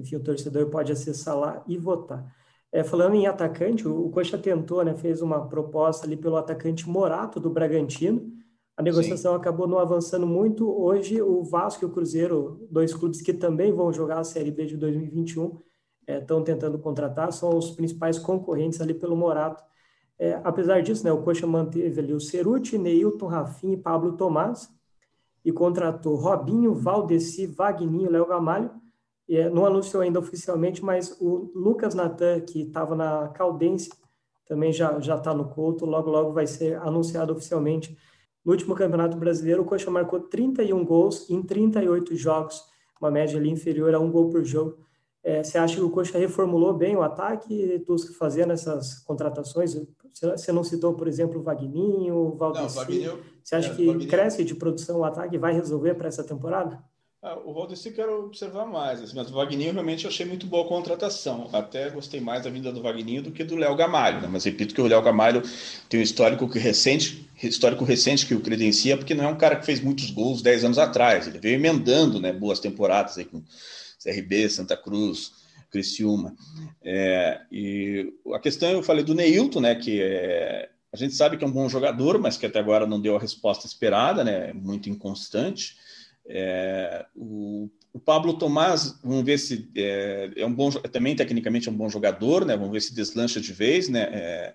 Enfim, 0.02 0.16
o 0.16 0.22
torcedor 0.22 0.68
pode 0.68 0.92
acessar 0.92 1.36
lá 1.36 1.64
e 1.66 1.78
votar. 1.78 2.24
É, 2.70 2.84
falando 2.84 3.14
em 3.14 3.26
atacante, 3.26 3.86
o, 3.86 4.06
o 4.06 4.10
Coxa 4.10 4.38
tentou, 4.38 4.84
né, 4.84 4.94
fez 4.94 5.22
uma 5.22 5.48
proposta 5.48 6.06
ali 6.06 6.16
pelo 6.16 6.36
atacante 6.36 6.88
Morato 6.88 7.40
do 7.40 7.50
Bragantino 7.50 8.32
a 8.76 8.82
negociação 8.82 9.32
Sim. 9.32 9.38
acabou 9.38 9.68
não 9.68 9.78
avançando 9.78 10.26
muito. 10.26 10.68
Hoje, 10.68 11.20
o 11.20 11.42
Vasco 11.44 11.84
e 11.84 11.86
o 11.86 11.90
Cruzeiro, 11.90 12.66
dois 12.70 12.94
clubes 12.94 13.20
que 13.20 13.32
também 13.32 13.72
vão 13.72 13.92
jogar 13.92 14.18
a 14.18 14.24
Série 14.24 14.50
B 14.50 14.64
de 14.64 14.76
2021, 14.76 15.60
estão 16.08 16.40
é, 16.40 16.44
tentando 16.44 16.78
contratar, 16.78 17.32
são 17.32 17.56
os 17.56 17.70
principais 17.70 18.18
concorrentes 18.18 18.80
ali 18.80 18.94
pelo 18.94 19.14
Morato. 19.14 19.62
É, 20.18 20.40
apesar 20.42 20.82
disso, 20.82 21.04
né, 21.04 21.12
o 21.12 21.22
Coxa 21.22 21.46
manteve 21.46 22.00
ali 22.00 22.14
o 22.14 22.20
Ceruti, 22.20 22.78
Neilton, 22.78 23.26
Rafinha 23.26 23.74
e 23.74 23.76
Pablo 23.76 24.16
Tomás, 24.16 24.68
e 25.44 25.52
contratou 25.52 26.16
Robinho, 26.16 26.74
Valdeci, 26.74 27.46
Vagninho, 27.46 28.10
Léo 28.10 28.26
Gamalho. 28.26 28.70
É, 29.36 29.48
não 29.48 29.64
anunciou 29.64 30.02
ainda 30.02 30.18
oficialmente, 30.18 30.84
mas 30.84 31.16
o 31.20 31.50
Lucas 31.54 31.94
Natan, 31.94 32.40
que 32.40 32.62
estava 32.62 32.94
na 32.94 33.28
Caldense, 33.28 33.90
também 34.46 34.72
já 34.72 34.98
está 34.98 35.32
no 35.32 35.48
Couto, 35.48 35.86
logo, 35.86 36.10
logo 36.10 36.32
vai 36.32 36.46
ser 36.46 36.76
anunciado 36.78 37.32
oficialmente 37.32 37.96
no 38.44 38.52
último 38.52 38.74
Campeonato 38.74 39.16
Brasileiro, 39.16 39.62
o 39.62 39.64
Coxa 39.64 39.90
marcou 39.90 40.20
31 40.20 40.84
gols 40.84 41.30
em 41.30 41.40
38 41.42 42.16
jogos, 42.16 42.60
uma 43.00 43.10
média 43.10 43.38
ali 43.38 43.48
inferior 43.48 43.94
a 43.94 44.00
um 44.00 44.10
gol 44.10 44.30
por 44.30 44.44
jogo. 44.44 44.78
É, 45.22 45.44
você 45.44 45.56
acha 45.56 45.76
que 45.76 45.80
o 45.80 45.90
Coxa 45.90 46.18
reformulou 46.18 46.74
bem 46.74 46.96
o 46.96 47.02
ataque, 47.02 47.78
Tusca, 47.86 48.12
fazendo 48.14 48.52
essas 48.52 48.98
contratações? 48.98 49.80
Você 50.12 50.50
não 50.50 50.64
citou, 50.64 50.94
por 50.94 51.06
exemplo, 51.06 51.38
o 51.38 51.42
Vagninho, 51.42 52.16
o 52.16 52.36
Valdeci. 52.36 53.08
Você 53.44 53.54
acha 53.54 53.70
é, 53.70 53.74
que 53.76 53.86
Vagninho... 53.86 54.10
cresce 54.10 54.42
de 54.42 54.56
produção 54.56 54.98
o 54.98 55.04
ataque 55.04 55.36
e 55.36 55.38
vai 55.38 55.52
resolver 55.52 55.94
para 55.94 56.08
essa 56.08 56.24
temporada? 56.24 56.82
Ah, 57.24 57.38
o 57.44 57.54
Valdeci 57.54 57.92
quero 57.92 58.24
observar 58.24 58.66
mais, 58.66 59.00
assim, 59.00 59.14
mas 59.14 59.30
o 59.30 59.32
Vagninho 59.32 59.72
realmente 59.72 60.08
achei 60.08 60.26
muito 60.26 60.44
boa 60.44 60.64
a 60.64 60.68
contratação. 60.68 61.48
Até 61.52 61.88
gostei 61.88 62.20
mais 62.20 62.42
da 62.42 62.50
vinda 62.50 62.72
do 62.72 62.82
Vagninho 62.82 63.22
do 63.22 63.30
que 63.30 63.44
do 63.44 63.54
Léo 63.54 63.76
Gamalho, 63.76 64.20
né? 64.20 64.28
mas 64.28 64.42
repito 64.42 64.74
que 64.74 64.80
o 64.80 64.88
Léo 64.88 65.00
Gamalho 65.00 65.40
tem 65.88 66.00
um 66.00 66.02
histórico 66.02 66.48
que 66.48 66.58
recente, 66.58 67.30
histórico 67.40 67.84
recente 67.84 68.26
que 68.26 68.34
o 68.34 68.40
credencia, 68.40 68.96
porque 68.96 69.14
não 69.14 69.22
é 69.22 69.28
um 69.28 69.38
cara 69.38 69.54
que 69.54 69.64
fez 69.64 69.80
muitos 69.80 70.10
gols 70.10 70.42
10 70.42 70.64
anos 70.64 70.78
atrás. 70.78 71.28
Ele 71.28 71.38
veio 71.38 71.54
emendando 71.54 72.18
né, 72.18 72.32
boas 72.32 72.58
temporadas 72.58 73.16
aí 73.16 73.24
com 73.24 73.40
CRB, 74.02 74.50
Santa 74.50 74.76
Cruz, 74.76 75.30
Criciúma. 75.70 76.34
É, 76.82 77.40
e 77.52 78.12
a 78.34 78.40
questão, 78.40 78.68
eu 78.68 78.82
falei 78.82 79.04
do 79.04 79.14
Neilton, 79.14 79.60
né, 79.60 79.76
que 79.76 80.02
é, 80.02 80.70
a 80.92 80.96
gente 80.96 81.14
sabe 81.14 81.36
que 81.36 81.44
é 81.44 81.46
um 81.46 81.52
bom 81.52 81.68
jogador, 81.68 82.18
mas 82.18 82.36
que 82.36 82.46
até 82.46 82.58
agora 82.58 82.84
não 82.84 83.00
deu 83.00 83.14
a 83.14 83.20
resposta 83.20 83.64
esperada, 83.64 84.24
né, 84.24 84.52
muito 84.52 84.90
inconstante. 84.90 85.76
É, 86.26 87.04
o, 87.16 87.68
o, 87.92 87.98
Pablo 87.98 88.34
Tomás, 88.34 88.98
vamos 89.02 89.24
ver 89.24 89.38
se 89.38 89.68
é, 89.76 90.30
é, 90.36 90.46
um 90.46 90.52
bom, 90.52 90.70
também 90.70 91.16
tecnicamente 91.16 91.68
é 91.68 91.72
um 91.72 91.76
bom 91.76 91.88
jogador, 91.88 92.44
né? 92.44 92.56
Vamos 92.56 92.72
ver 92.72 92.80
se 92.80 92.94
deslancha 92.94 93.40
de 93.40 93.52
vez, 93.52 93.88
né? 93.88 94.08
É, 94.12 94.54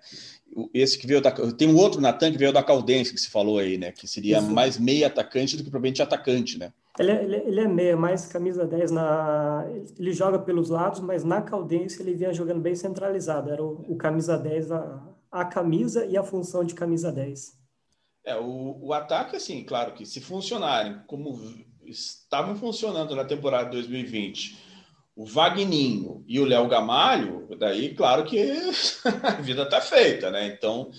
esse 0.74 0.98
que 0.98 1.06
veio 1.06 1.22
da, 1.22 1.32
tem 1.32 1.68
um 1.68 1.76
outro 1.76 2.02
Natan 2.02 2.32
que 2.32 2.38
veio 2.38 2.54
da 2.54 2.64
Caldense 2.64 3.14
que 3.14 3.20
se 3.20 3.30
falou 3.30 3.60
aí, 3.60 3.78
né? 3.78 3.92
Que 3.92 4.08
seria 4.08 4.40
Isso. 4.40 4.50
mais 4.50 4.80
meia 4.80 5.08
atacante 5.08 5.56
do 5.58 5.64
que 5.64 5.70
provavelmente 5.70 6.02
atacante, 6.02 6.58
né? 6.58 6.72
Ele 6.98 7.12
é, 7.12 7.24
ele, 7.24 7.36
é, 7.36 7.48
ele 7.48 7.60
é 7.60 7.68
meia, 7.68 7.98
mais 7.98 8.26
camisa 8.26 8.66
10 8.66 8.92
na. 8.92 9.68
Ele 10.00 10.12
joga 10.14 10.40
pelos 10.40 10.70
lados, 10.70 11.00
mas 11.00 11.24
na 11.24 11.42
Caldense 11.42 12.02
ele 12.02 12.16
vinha 12.16 12.34
jogando 12.34 12.60
bem 12.60 12.76
centralizado. 12.76 13.52
Era 13.52 13.64
o, 13.64 13.86
o 13.88 13.96
camisa 13.96 14.38
10, 14.38 14.72
a, 14.72 15.04
a 15.32 15.46
camisa 15.46 16.06
e 16.06 16.18
a 16.18 16.24
função 16.24 16.64
de 16.64 16.74
camisa 16.74 17.12
10. 17.12 17.57
É, 18.28 18.36
o, 18.36 18.78
o 18.82 18.94
ataque, 18.94 19.38
assim, 19.38 19.64
claro 19.64 19.94
que 19.94 20.06
se 20.06 20.20
funcionarem 20.20 21.00
como 21.08 21.40
estavam 21.86 22.58
funcionando 22.58 23.16
na 23.16 23.24
temporada 23.24 23.70
2020, 23.70 24.58
o 25.16 25.26
Vagninho 25.26 26.26
e 26.28 26.38
o 26.38 26.44
Léo 26.44 26.68
Gamalho, 26.68 27.48
daí, 27.58 27.96
claro 27.96 28.26
que 28.26 28.38
a 29.24 29.32
vida 29.42 29.64
está 29.64 29.80
feita, 29.80 30.30
né? 30.30 30.46
Então, 30.46 30.92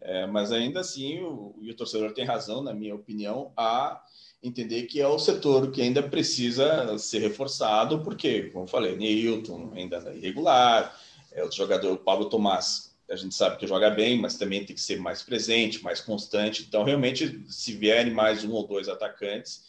é, 0.00 0.28
mas 0.28 0.52
ainda 0.52 0.78
assim, 0.78 1.18
o, 1.24 1.56
o 1.60 1.74
torcedor 1.74 2.12
tem 2.12 2.24
razão, 2.24 2.62
na 2.62 2.72
minha 2.72 2.94
opinião, 2.94 3.52
há 3.56 4.00
entender 4.40 4.84
que 4.84 5.00
é 5.00 5.08
o 5.08 5.18
setor 5.18 5.72
que 5.72 5.82
ainda 5.82 6.04
precisa 6.04 6.96
ser 6.98 7.18
reforçado, 7.18 7.98
porque, 8.04 8.44
como 8.50 8.62
eu 8.62 8.68
falei, 8.68 8.94
Neilton 8.94 9.72
ainda 9.74 9.96
é 10.06 10.16
irregular, 10.16 10.96
é 11.32 11.44
o 11.44 11.50
jogador 11.50 11.96
Pablo 11.96 12.28
Tomás, 12.28 12.95
a 13.10 13.16
gente 13.16 13.34
sabe 13.34 13.56
que 13.56 13.66
joga 13.66 13.90
bem, 13.90 14.20
mas 14.20 14.36
também 14.36 14.64
tem 14.64 14.74
que 14.74 14.82
ser 14.82 14.98
mais 14.98 15.22
presente, 15.22 15.82
mais 15.82 16.00
constante. 16.00 16.64
Então, 16.66 16.82
realmente, 16.82 17.44
se 17.48 17.72
vierem 17.72 18.12
mais 18.12 18.44
um 18.44 18.52
ou 18.52 18.66
dois 18.66 18.88
atacantes, 18.88 19.62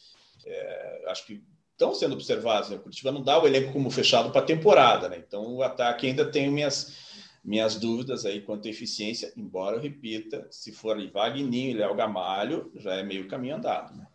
é, 0.46 1.04
acho 1.08 1.26
que 1.26 1.44
estão 1.72 1.94
sendo 1.94 2.14
observados. 2.14 2.70
Né? 2.70 2.78
O 2.78 2.80
Curitiba 2.80 3.12
não 3.12 3.22
dá 3.22 3.42
o 3.42 3.46
elenco 3.46 3.72
como 3.72 3.92
fechado 3.92 4.32
para 4.32 4.42
a 4.42 4.46
temporada, 4.46 5.08
né? 5.08 5.22
Então, 5.26 5.56
o 5.56 5.64
ataque 5.64 6.08
ainda 6.08 6.26
tem 6.26 6.50
minhas 6.50 7.06
minhas 7.48 7.76
dúvidas 7.76 8.26
aí 8.26 8.42
quanto 8.42 8.68
à 8.68 8.72
eficiência, 8.72 9.32
embora 9.38 9.78
eu 9.78 9.82
repita, 9.82 10.46
se 10.52 10.70
for 10.74 10.98
Wagninho 11.10 11.72
e 11.72 11.74
Léo 11.74 11.96
Gamalho, 11.96 12.70
já 12.76 12.96
é 12.96 13.04
meio 13.04 13.26
caminho 13.30 13.56
andado, 13.56 13.96
né? 13.96 14.06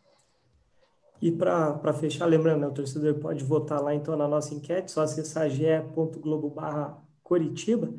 E 1.22 1.32
para 1.32 1.94
fechar, 1.94 2.26
lembrando, 2.26 2.60
né, 2.60 2.66
o 2.66 2.72
torcedor 2.72 3.14
pode 3.14 3.42
votar 3.42 3.80
lá 3.80 3.94
então 3.94 4.16
na 4.16 4.28
nossa 4.28 4.52
enquete, 4.52 4.92
só 4.92 5.00
acessar 5.00 5.48
ge.globo 5.48 6.50
barra 6.50 6.98
Coritiba. 7.22 7.94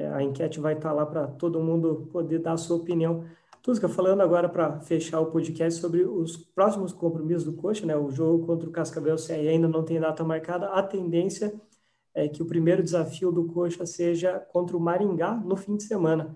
É, 0.00 0.08
a 0.08 0.22
enquete 0.22 0.58
vai 0.58 0.72
estar 0.72 0.88
tá 0.88 0.94
lá 0.94 1.04
para 1.04 1.26
todo 1.26 1.60
mundo 1.60 2.08
poder 2.10 2.38
dar 2.38 2.54
a 2.54 2.56
sua 2.56 2.76
opinião. 2.76 3.22
Tusca, 3.62 3.86
falando 3.86 4.22
agora 4.22 4.48
para 4.48 4.80
fechar 4.80 5.20
o 5.20 5.26
podcast 5.26 5.78
sobre 5.78 6.02
os 6.02 6.38
próximos 6.38 6.90
compromissos 6.90 7.44
do 7.44 7.52
Coxa, 7.52 7.84
né? 7.84 7.94
O 7.94 8.10
jogo 8.10 8.46
contra 8.46 8.66
o 8.66 8.72
Cascavel 8.72 9.16
CR 9.16 9.32
ainda 9.32 9.68
não 9.68 9.84
tem 9.84 10.00
data 10.00 10.24
marcada. 10.24 10.68
A 10.68 10.82
tendência 10.82 11.52
é 12.14 12.26
que 12.26 12.42
o 12.42 12.46
primeiro 12.46 12.82
desafio 12.82 13.30
do 13.30 13.44
Coxa 13.48 13.84
seja 13.84 14.38
contra 14.38 14.74
o 14.74 14.80
Maringá 14.80 15.34
no 15.34 15.54
fim 15.54 15.76
de 15.76 15.82
semana. 15.82 16.34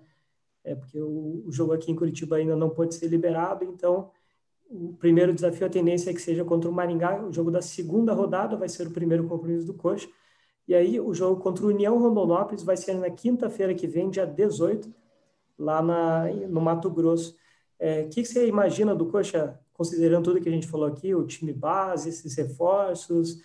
É 0.63 0.75
porque 0.75 1.01
o, 1.01 1.45
o 1.47 1.51
jogo 1.51 1.73
aqui 1.73 1.91
em 1.91 1.97
Curitiba 1.97 2.37
ainda 2.37 2.55
não 2.55 2.69
pode 2.69 2.95
ser 2.95 3.09
liberado, 3.09 3.65
então 3.65 4.11
o 4.69 4.93
primeiro 4.93 5.33
desafio, 5.33 5.67
a 5.67 5.71
tendência 5.71 6.11
é 6.11 6.15
que 6.15 6.21
seja 6.21 6.45
contra 6.45 6.69
o 6.69 6.73
Maringá, 6.73 7.25
o 7.25 7.33
jogo 7.33 7.51
da 7.51 7.63
segunda 7.63 8.13
rodada 8.13 8.57
vai 8.57 8.69
ser 8.69 8.87
o 8.87 8.91
primeiro 8.91 9.27
compromisso 9.27 9.67
do 9.67 9.75
Coxa. 9.75 10.09
E 10.67 10.75
aí 10.75 11.01
o 11.01 11.13
jogo 11.13 11.41
contra 11.41 11.65
o 11.65 11.69
União 11.69 11.99
Rondonópolis 11.99 12.63
vai 12.63 12.77
ser 12.77 12.95
na 12.95 13.11
quinta-feira 13.11 13.75
que 13.75 13.87
vem, 13.87 14.11
dia 14.11 14.27
18, 14.27 14.93
lá 15.59 15.83
na, 15.83 16.25
no 16.49 16.61
Mato 16.61 16.91
Grosso. 16.91 17.37
É, 17.79 18.03
o 18.03 18.05
é, 18.05 18.05
que, 18.05 18.23
que 18.23 18.29
você 18.29 18.47
imagina 18.47 18.95
do 18.95 19.07
Coxa, 19.07 19.59
considerando 19.73 20.25
tudo 20.25 20.41
que 20.41 20.49
a 20.49 20.53
gente 20.53 20.67
falou 20.67 20.87
aqui, 20.87 21.15
o 21.15 21.27
time 21.27 21.53
base, 21.53 22.09
esses 22.09 22.35
reforços 22.35 23.43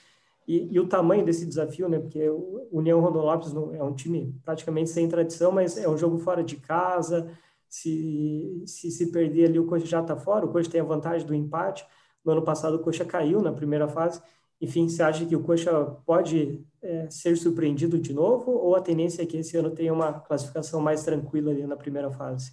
e, 0.48 0.74
e 0.74 0.80
o 0.80 0.88
tamanho 0.88 1.26
desse 1.26 1.46
desafio, 1.46 1.90
né? 1.90 2.00
Porque 2.00 2.28
o 2.30 2.68
União 2.72 3.00
Rondonópolis 3.00 3.54
é 3.74 3.84
um 3.84 3.94
time 3.94 4.36
praticamente 4.44 4.90
sem 4.90 5.08
tradição, 5.08 5.52
mas 5.52 5.78
é 5.78 5.88
um 5.90 5.98
jogo 5.98 6.18
fora 6.20 6.44
de 6.44 6.56
casa, 6.56 7.32
se, 7.68 8.64
se 8.66 8.90
se 8.90 9.12
perder 9.12 9.50
ali, 9.50 9.60
o 9.60 9.68
Coxa 9.68 9.86
já 9.86 10.02
está 10.02 10.16
fora. 10.16 10.46
O 10.46 10.52
Coxa 10.52 10.72
tem 10.72 10.82
a 10.82 10.84
vantagem 10.84 11.28
do 11.28 11.36
empate. 11.36 11.86
No 12.26 12.32
ano 12.32 12.42
passado, 12.42 12.78
o 12.78 12.80
Coxa 12.80 13.06
caiu 13.06 13.42
na 13.42 13.52
primeira 13.52 13.88
fase. 13.88 14.22
Enfim, 14.62 14.88
você 14.88 15.02
acha 15.02 15.26
que 15.26 15.36
o 15.36 15.44
Coxa 15.44 15.72
pode 16.06 16.60
é, 16.82 17.10
ser 17.10 17.38
surpreendido 17.38 17.98
de 17.98 18.14
novo? 18.14 18.52
Ou 18.52 18.76
a 18.76 18.82
tendência 18.82 19.22
é 19.22 19.26
que 19.26 19.38
esse 19.38 19.56
ano 19.58 19.72
tenha 19.72 19.94
uma 19.94 20.14
classificação 20.14 20.82
mais 20.82 21.04
tranquila 21.04 21.52
ali 21.52 21.66
na 21.66 21.78
primeira 21.78 22.12
fase? 22.12 22.52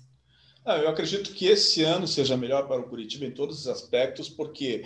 Ah, 0.65 0.79
eu 0.79 0.89
acredito 0.89 1.33
que 1.33 1.47
esse 1.47 1.83
ano 1.83 2.09
seja 2.09 2.37
melhor 2.37 2.67
para 2.67 2.81
o 2.81 2.89
Curitiba 2.89 3.25
em 3.25 3.31
todos 3.31 3.61
os 3.61 3.69
aspectos, 3.69 4.29
porque 4.29 4.85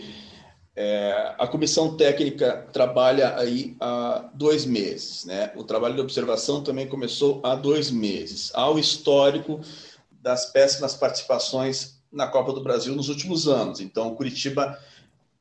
é, 0.76 1.34
a 1.38 1.46
comissão 1.46 1.96
técnica 1.96 2.68
trabalha 2.72 3.36
aí 3.36 3.76
há 3.80 4.30
dois 4.34 4.64
meses, 4.64 5.24
né? 5.24 5.52
O 5.56 5.64
trabalho 5.64 5.94
de 5.94 6.00
observação 6.00 6.62
também 6.62 6.86
começou 6.86 7.40
há 7.42 7.54
dois 7.54 7.90
meses. 7.90 8.50
Há 8.54 8.70
o 8.70 8.78
histórico 8.78 9.60
das 10.10 10.46
péssimas 10.46 10.94
participações 10.94 12.00
na 12.12 12.26
Copa 12.26 12.52
do 12.52 12.62
Brasil 12.62 12.94
nos 12.94 13.08
últimos 13.08 13.48
anos. 13.48 13.80
Então, 13.80 14.08
o 14.08 14.16
Curitiba, 14.16 14.78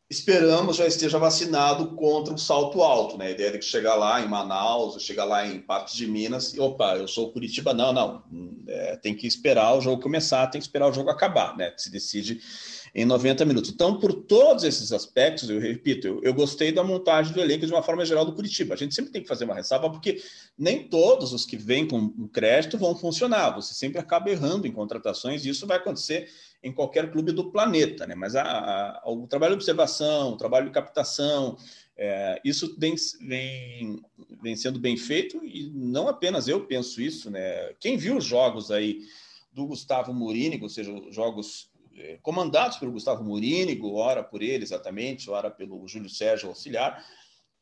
esperamos, 0.09 0.77
já 0.77 0.87
esteja 0.87 1.19
vacinado 1.19 1.95
contra 1.95 2.33
o 2.33 2.37
salto 2.37 2.81
alto, 2.81 3.17
né? 3.17 3.27
A 3.27 3.31
ideia 3.31 3.51
de 3.51 3.59
que 3.59 3.65
chegar 3.65 3.95
lá 3.95 4.19
em 4.19 4.27
Manaus, 4.27 5.01
chegar 5.03 5.25
lá 5.25 5.45
em 5.45 5.59
partes 5.59 5.95
de 5.95 6.07
Minas, 6.07 6.53
e, 6.53 6.59
opa, 6.59 6.95
eu 6.95 7.07
sou 7.07 7.31
Curitiba. 7.31 7.73
Não, 7.73 7.93
não. 7.93 8.23
É, 8.67 8.95
tem 8.95 9.15
que 9.15 9.27
esperar 9.27 9.77
o 9.77 9.81
jogo 9.81 10.01
começar, 10.01 10.47
tem 10.47 10.59
que 10.59 10.65
esperar 10.65 10.87
o 10.87 10.93
jogo 10.93 11.11
acabar, 11.11 11.55
né? 11.55 11.73
Se 11.77 11.91
decide 11.91 12.41
em 12.93 13.05
90 13.05 13.45
minutos. 13.45 13.71
Então, 13.71 13.99
por 13.99 14.13
todos 14.13 14.63
esses 14.63 14.91
aspectos, 14.91 15.49
eu 15.49 15.59
repito, 15.59 16.07
eu, 16.07 16.21
eu, 16.23 16.33
gostei 16.33 16.71
da 16.71 16.83
montagem 16.83 17.33
do 17.33 17.39
elenco 17.39 17.65
de 17.65 17.71
uma 17.71 17.83
forma 17.83 18.05
geral 18.05 18.25
do 18.25 18.33
Curitiba. 18.33 18.73
A 18.73 18.77
gente 18.77 18.95
sempre 18.95 19.11
tem 19.11 19.21
que 19.21 19.27
fazer 19.27 19.45
uma 19.45 19.55
ressalva, 19.55 19.89
porque 19.89 20.21
nem 20.57 20.87
todos 20.87 21.33
os 21.33 21.45
que 21.45 21.57
vêm 21.57 21.87
com 21.87 22.27
crédito 22.29 22.77
vão 22.77 22.95
funcionar. 22.95 23.51
Você 23.51 23.73
sempre 23.73 23.99
acaba 23.99 24.29
errando 24.29 24.67
em 24.67 24.71
contratações, 24.71 25.45
e 25.45 25.49
isso 25.49 25.67
vai 25.67 25.77
acontecer 25.77 26.29
em 26.61 26.73
qualquer 26.73 27.11
clube 27.11 27.31
do 27.31 27.51
planeta, 27.51 28.05
né? 28.05 28.15
Mas 28.15 28.35
a, 28.35 28.43
a, 28.43 29.01
o 29.05 29.27
trabalho 29.27 29.53
de 29.53 29.57
observação, 29.57 30.33
o 30.33 30.37
trabalho 30.37 30.65
de 30.65 30.71
captação, 30.71 31.57
é, 31.95 32.39
isso 32.43 32.75
vem, 32.77 32.95
vem, 33.21 34.01
vem 34.41 34.55
sendo 34.55 34.79
bem 34.79 34.97
feito, 34.97 35.43
e 35.43 35.69
não 35.73 36.07
apenas 36.07 36.47
eu 36.47 36.65
penso 36.65 37.01
isso, 37.01 37.29
né? 37.29 37.73
Quem 37.79 37.97
viu 37.97 38.17
os 38.17 38.25
jogos 38.25 38.71
aí 38.71 38.99
do 39.51 39.65
Gustavo 39.65 40.13
Murini, 40.13 40.59
ou 40.61 40.69
seja, 40.69 40.93
os 40.93 41.13
jogos 41.13 41.68
comandados 42.21 42.77
pelo 42.77 42.91
Gustavo 42.91 43.23
Murínigo, 43.23 43.95
ora 43.95 44.23
por 44.23 44.41
ele 44.41 44.63
exatamente, 44.63 45.29
ora 45.29 45.49
pelo 45.49 45.87
Júlio 45.87 46.09
Sérgio 46.09 46.49
Auxiliar, 46.49 47.05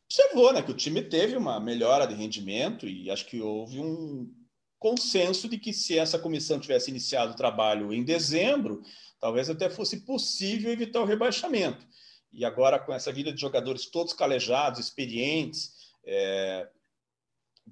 observou 0.05 0.53
né, 0.53 0.61
que 0.61 0.71
o 0.71 0.75
time 0.75 1.01
teve 1.01 1.35
uma 1.35 1.59
melhora 1.59 2.07
de 2.07 2.13
rendimento 2.13 2.87
e 2.87 3.11
acho 3.11 3.25
que 3.25 3.41
houve 3.41 3.79
um 3.79 4.31
consenso 4.79 5.49
de 5.49 5.57
que 5.57 5.73
se 5.73 5.97
essa 5.97 6.19
comissão 6.19 6.59
tivesse 6.59 6.89
iniciado 6.89 7.33
o 7.33 7.35
trabalho 7.35 7.93
em 7.93 8.03
dezembro, 8.03 8.81
talvez 9.19 9.49
até 9.49 9.69
fosse 9.69 10.05
possível 10.05 10.71
evitar 10.71 11.01
o 11.01 11.05
rebaixamento. 11.05 11.85
E 12.31 12.45
agora, 12.45 12.77
com 12.79 12.93
essa 12.93 13.11
vida 13.11 13.33
de 13.33 13.41
jogadores 13.41 13.87
todos 13.89 14.13
calejados, 14.13 14.79
experientes, 14.79 15.71
é, 16.05 16.69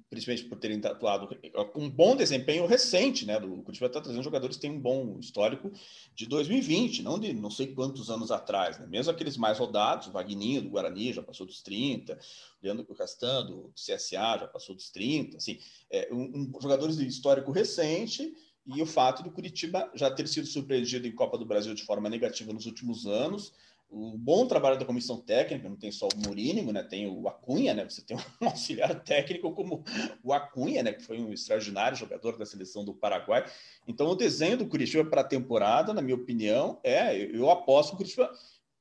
principalmente 0.08 0.48
por 0.48 0.58
terem 0.58 0.80
atuado 0.84 1.28
com 1.72 1.84
um 1.84 1.90
bom 1.90 2.14
desempenho 2.16 2.66
recente, 2.66 3.26
né? 3.26 3.38
Do 3.40 3.62
Curitiba 3.62 3.86
está 3.86 4.00
trazendo 4.00 4.22
jogadores 4.22 4.56
que 4.56 4.62
têm 4.62 4.70
um 4.70 4.80
bom 4.80 5.18
histórico 5.18 5.72
de 6.14 6.26
2020, 6.26 7.02
não 7.02 7.18
de 7.18 7.32
não 7.32 7.50
sei 7.50 7.68
quantos 7.68 8.10
anos 8.10 8.30
atrás, 8.30 8.78
né? 8.78 8.86
Mesmo 8.86 9.10
aqueles 9.10 9.36
mais 9.36 9.58
rodados, 9.58 10.06
o 10.06 10.12
Vagninho 10.12 10.62
do 10.62 10.70
Guarani 10.70 11.12
já 11.12 11.22
passou 11.22 11.46
dos 11.46 11.62
30, 11.62 12.18
Leandro 12.62 12.84
Castan 12.94 13.46
do 13.46 13.72
CSA 13.74 14.38
já 14.38 14.48
passou 14.48 14.74
dos 14.74 14.90
30, 14.90 15.36
assim, 15.36 15.58
é, 15.90 16.08
um, 16.12 16.50
um, 16.56 16.60
jogadores 16.60 16.96
de 16.96 17.06
histórico 17.06 17.50
recente 17.52 18.34
e 18.66 18.82
o 18.82 18.86
fato 18.86 19.22
do 19.22 19.30
Curitiba 19.30 19.90
já 19.94 20.10
ter 20.10 20.26
sido 20.26 20.46
surpreendido 20.46 21.06
em 21.06 21.12
Copa 21.12 21.38
do 21.38 21.46
Brasil 21.46 21.74
de 21.74 21.84
forma 21.84 22.08
negativa 22.08 22.52
nos 22.52 22.66
últimos 22.66 23.06
anos, 23.06 23.52
o 23.88 24.18
bom 24.18 24.46
trabalho 24.46 24.78
da 24.78 24.84
comissão 24.84 25.20
técnica, 25.20 25.68
não 25.68 25.76
tem 25.76 25.92
só 25.92 26.08
o 26.08 26.28
Murínimo, 26.28 26.72
né? 26.72 26.82
Tem 26.82 27.06
o 27.08 27.28
Acunha, 27.28 27.72
né? 27.72 27.84
Você 27.88 28.02
tem 28.02 28.16
um 28.16 28.20
auxiliar 28.46 29.02
técnico 29.02 29.52
como 29.52 29.84
o 30.22 30.32
Acunha, 30.32 30.82
né? 30.82 30.92
Que 30.92 31.02
foi 31.02 31.20
um 31.20 31.32
extraordinário 31.32 31.96
jogador 31.96 32.36
da 32.36 32.44
seleção 32.44 32.84
do 32.84 32.92
Paraguai. 32.92 33.44
Então, 33.86 34.08
o 34.08 34.14
desenho 34.14 34.56
do 34.56 34.66
Curitiba 34.66 35.08
para 35.08 35.20
a 35.20 35.24
temporada, 35.24 35.94
na 35.94 36.02
minha 36.02 36.16
opinião, 36.16 36.80
é 36.82 37.16
eu, 37.16 37.48
aposto 37.50 37.94
o 37.94 37.96
Curitiba. 37.96 38.30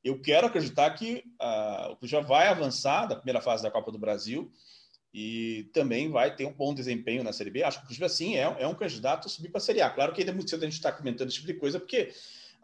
Eu 0.03 0.19
quero 0.21 0.47
acreditar 0.47 0.89
que 0.91 1.23
uh, 1.41 1.91
o 1.91 1.95
Curitiba 1.97 2.21
vai 2.21 2.47
avançar 2.47 3.05
da 3.05 3.15
primeira 3.15 3.41
fase 3.41 3.63
da 3.63 3.71
Copa 3.71 3.91
do 3.91 3.99
Brasil 3.99 4.51
e 5.13 5.69
também 5.71 6.09
vai 6.09 6.35
ter 6.35 6.45
um 6.45 6.53
bom 6.53 6.73
desempenho 6.73 7.23
na 7.23 7.31
Série 7.31 7.51
B. 7.51 7.63
Acho 7.63 7.77
que 7.77 7.83
o 7.83 7.87
Curitiba, 7.87 8.09
sim, 8.09 8.35
é, 8.35 8.41
é 8.59 8.67
um 8.67 8.75
candidato 8.75 9.27
a 9.27 9.29
subir 9.29 9.49
para 9.49 9.59
a 9.59 9.61
Série 9.61 9.81
A. 9.81 9.89
Claro 9.89 10.13
que 10.13 10.21
ainda 10.21 10.31
é 10.31 10.35
muito 10.35 10.49
cedo 10.49 10.63
a 10.63 10.65
gente 10.65 10.73
está 10.73 10.91
comentando 10.91 11.29
esse 11.29 11.37
tipo 11.37 11.47
de 11.47 11.53
coisa, 11.53 11.79
porque 11.79 12.11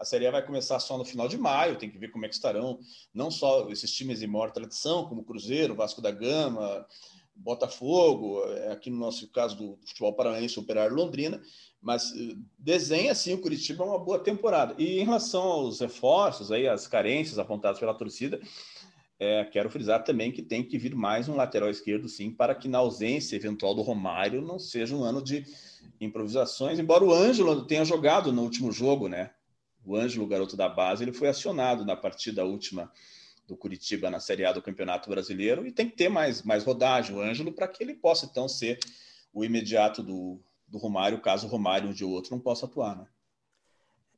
a 0.01 0.03
Série 0.03 0.25
A 0.25 0.31
vai 0.31 0.43
começar 0.43 0.79
só 0.79 0.97
no 0.97 1.05
final 1.05 1.27
de 1.27 1.37
maio, 1.37 1.77
tem 1.77 1.87
que 1.87 1.97
ver 1.99 2.09
como 2.09 2.25
é 2.25 2.27
que 2.27 2.33
estarão 2.33 2.79
não 3.13 3.29
só 3.29 3.69
esses 3.69 3.91
times 3.91 4.19
de 4.19 4.25
maior 4.25 4.51
tradição, 4.51 5.05
como 5.05 5.23
Cruzeiro, 5.23 5.75
Vasco 5.75 6.01
da 6.01 6.09
Gama, 6.09 6.87
Botafogo, 7.35 8.43
é, 8.45 8.71
aqui 8.71 8.89
no 8.89 8.97
nosso 8.97 9.29
caso 9.29 9.55
do 9.55 9.79
futebol 9.85 10.13
paranaense, 10.13 10.59
Operário 10.59 10.95
Londrina, 10.95 11.39
mas 11.79 12.11
eh, 12.15 12.35
desenha 12.57 13.13
sim 13.13 13.33
o 13.33 13.41
Curitiba 13.41 13.83
uma 13.83 13.99
boa 13.99 14.17
temporada. 14.17 14.73
E 14.77 14.99
em 14.99 15.05
relação 15.05 15.43
aos 15.43 15.79
reforços, 15.79 16.51
aí, 16.51 16.67
as 16.67 16.87
carências 16.87 17.37
apontadas 17.37 17.79
pela 17.79 17.93
torcida, 17.93 18.39
é, 19.19 19.45
quero 19.45 19.69
frisar 19.69 20.03
também 20.03 20.31
que 20.31 20.41
tem 20.41 20.63
que 20.63 20.79
vir 20.79 20.95
mais 20.95 21.29
um 21.29 21.35
lateral 21.35 21.69
esquerdo, 21.69 22.09
sim, 22.09 22.31
para 22.31 22.55
que 22.55 22.67
na 22.67 22.79
ausência 22.79 23.35
eventual 23.35 23.75
do 23.75 23.83
Romário 23.83 24.41
não 24.41 24.57
seja 24.57 24.95
um 24.95 25.03
ano 25.03 25.23
de 25.23 25.45
improvisações, 25.99 26.79
embora 26.79 27.03
o 27.03 27.13
Ângelo 27.13 27.67
tenha 27.67 27.85
jogado 27.85 28.31
no 28.31 28.41
último 28.41 28.71
jogo, 28.71 29.07
né? 29.07 29.29
O 29.85 29.95
Ângelo, 29.95 30.27
garoto 30.27 30.55
da 30.55 30.69
base, 30.69 31.03
ele 31.03 31.13
foi 31.13 31.27
acionado 31.27 31.83
na 31.85 31.95
partida 31.95 32.45
última 32.45 32.91
do 33.47 33.57
Curitiba 33.57 34.09
na 34.09 34.19
Série 34.19 34.45
A 34.45 34.53
do 34.53 34.61
Campeonato 34.61 35.09
Brasileiro 35.09 35.65
e 35.65 35.71
tem 35.71 35.89
que 35.89 35.95
ter 35.95 36.09
mais, 36.09 36.43
mais 36.43 36.63
rodagem, 36.63 37.15
o 37.15 37.21
Ângelo, 37.21 37.51
para 37.51 37.67
que 37.67 37.83
ele 37.83 37.93
possa 37.93 38.25
então 38.25 38.47
ser 38.47 38.79
o 39.33 39.43
imediato 39.43 40.01
do, 40.01 40.39
do 40.67 40.77
Romário, 40.77 41.21
caso 41.21 41.47
o 41.47 41.49
Romário 41.49 41.89
um 41.89 42.05
ou 42.07 42.13
outro 42.13 42.31
não 42.31 42.39
possa 42.39 42.65
atuar, 42.65 42.97
né? 42.97 43.07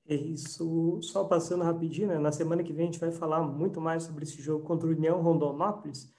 É 0.05 0.15
isso, 0.15 0.99
só 1.01 1.23
passando 1.23 1.63
rapidinho, 1.63 2.09
né? 2.09 2.19
na 2.19 2.31
semana 2.31 2.61
que 2.61 2.73
vem 2.73 2.83
a 2.83 2.91
gente 2.91 2.99
vai 2.99 3.09
falar 3.09 3.41
muito 3.41 3.79
mais 3.79 4.03
sobre 4.03 4.23
esse 4.23 4.41
jogo 4.41 4.65
contra 4.65 4.85
o 4.85 4.91
União 4.91 5.21
Rondonópolis, 5.21 6.11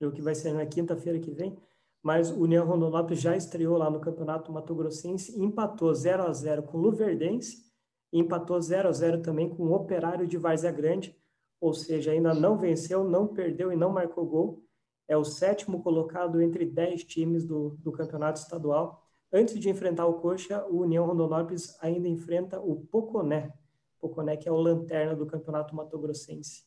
jogo 0.00 0.14
que 0.14 0.22
vai 0.22 0.34
ser 0.34 0.52
na 0.52 0.64
quinta-feira 0.64 1.18
que 1.18 1.32
vem, 1.32 1.58
mas 2.00 2.30
o 2.30 2.40
União 2.40 2.64
Rondonópolis 2.64 3.20
já 3.20 3.36
estreou 3.36 3.76
lá 3.76 3.90
no 3.90 3.98
Campeonato 3.98 4.52
Mato 4.52 4.74
Grossense, 4.74 5.38
empatou 5.40 5.92
0 5.92 6.22
a 6.22 6.32
0 6.32 6.62
com 6.62 6.78
o 6.78 6.80
Luverdense, 6.80 7.64
empatou 8.12 8.60
0 8.60 8.88
a 8.88 8.92
0 8.92 9.22
também 9.22 9.48
com 9.48 9.64
o 9.64 9.72
Operário 9.72 10.26
de 10.26 10.36
Várzea 10.36 10.70
Grande. 10.70 11.16
ou 11.60 11.72
seja, 11.72 12.10
ainda 12.10 12.34
não 12.34 12.58
venceu, 12.58 13.04
não 13.04 13.26
perdeu 13.26 13.72
e 13.72 13.76
não 13.76 13.90
marcou 13.90 14.26
gol. 14.26 14.64
É 15.06 15.16
o 15.16 15.24
sétimo 15.24 15.82
colocado 15.82 16.40
entre 16.40 16.64
dez 16.64 17.04
times 17.04 17.44
do, 17.44 17.76
do 17.80 17.92
campeonato 17.92 18.40
estadual. 18.40 19.00
Antes 19.32 19.58
de 19.58 19.70
enfrentar 19.70 20.06
o 20.06 20.14
Coxa, 20.14 20.64
o 20.66 20.80
União 20.80 21.06
Rondonópolis 21.06 21.76
ainda 21.80 22.08
enfrenta 22.08 22.60
o 22.60 22.76
Poconé. 22.76 23.52
Poconé, 24.00 24.36
que 24.36 24.48
é 24.48 24.52
o 24.52 24.56
lanterna 24.56 25.14
do 25.14 25.24
campeonato 25.24 25.74
matogrossense. 25.74 26.64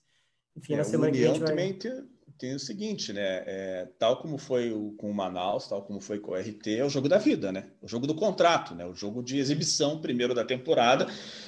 Enfim, 0.55 0.73
é, 0.73 0.77
na 0.77 0.83
semana 0.85 1.11
que 1.11 1.23
a 1.23 1.27
gente 1.27 1.39
vai... 1.39 1.49
também 1.49 1.77
tem, 2.37 2.55
o 2.55 2.59
seguinte, 2.59 3.11
né? 3.13 3.43
É, 3.45 3.87
tal 3.97 4.17
como 4.17 4.37
foi 4.37 4.71
o, 4.71 4.91
com 4.97 5.09
o 5.09 5.13
Manaus, 5.13 5.67
tal 5.67 5.81
como 5.81 5.99
foi 5.99 6.19
com 6.19 6.31
o 6.31 6.35
RT, 6.35 6.77
é 6.77 6.85
o 6.85 6.89
jogo 6.89 7.09
da 7.09 7.17
vida, 7.17 7.51
né? 7.51 7.65
O 7.81 7.87
jogo 7.87 8.05
do 8.05 8.15
contrato, 8.15 8.73
né? 8.75 8.85
O 8.85 8.93
jogo 8.93 9.23
de 9.23 9.37
exibição 9.37 9.99
primeiro 9.99 10.33
da 10.33 10.43
temporada, 10.43 11.07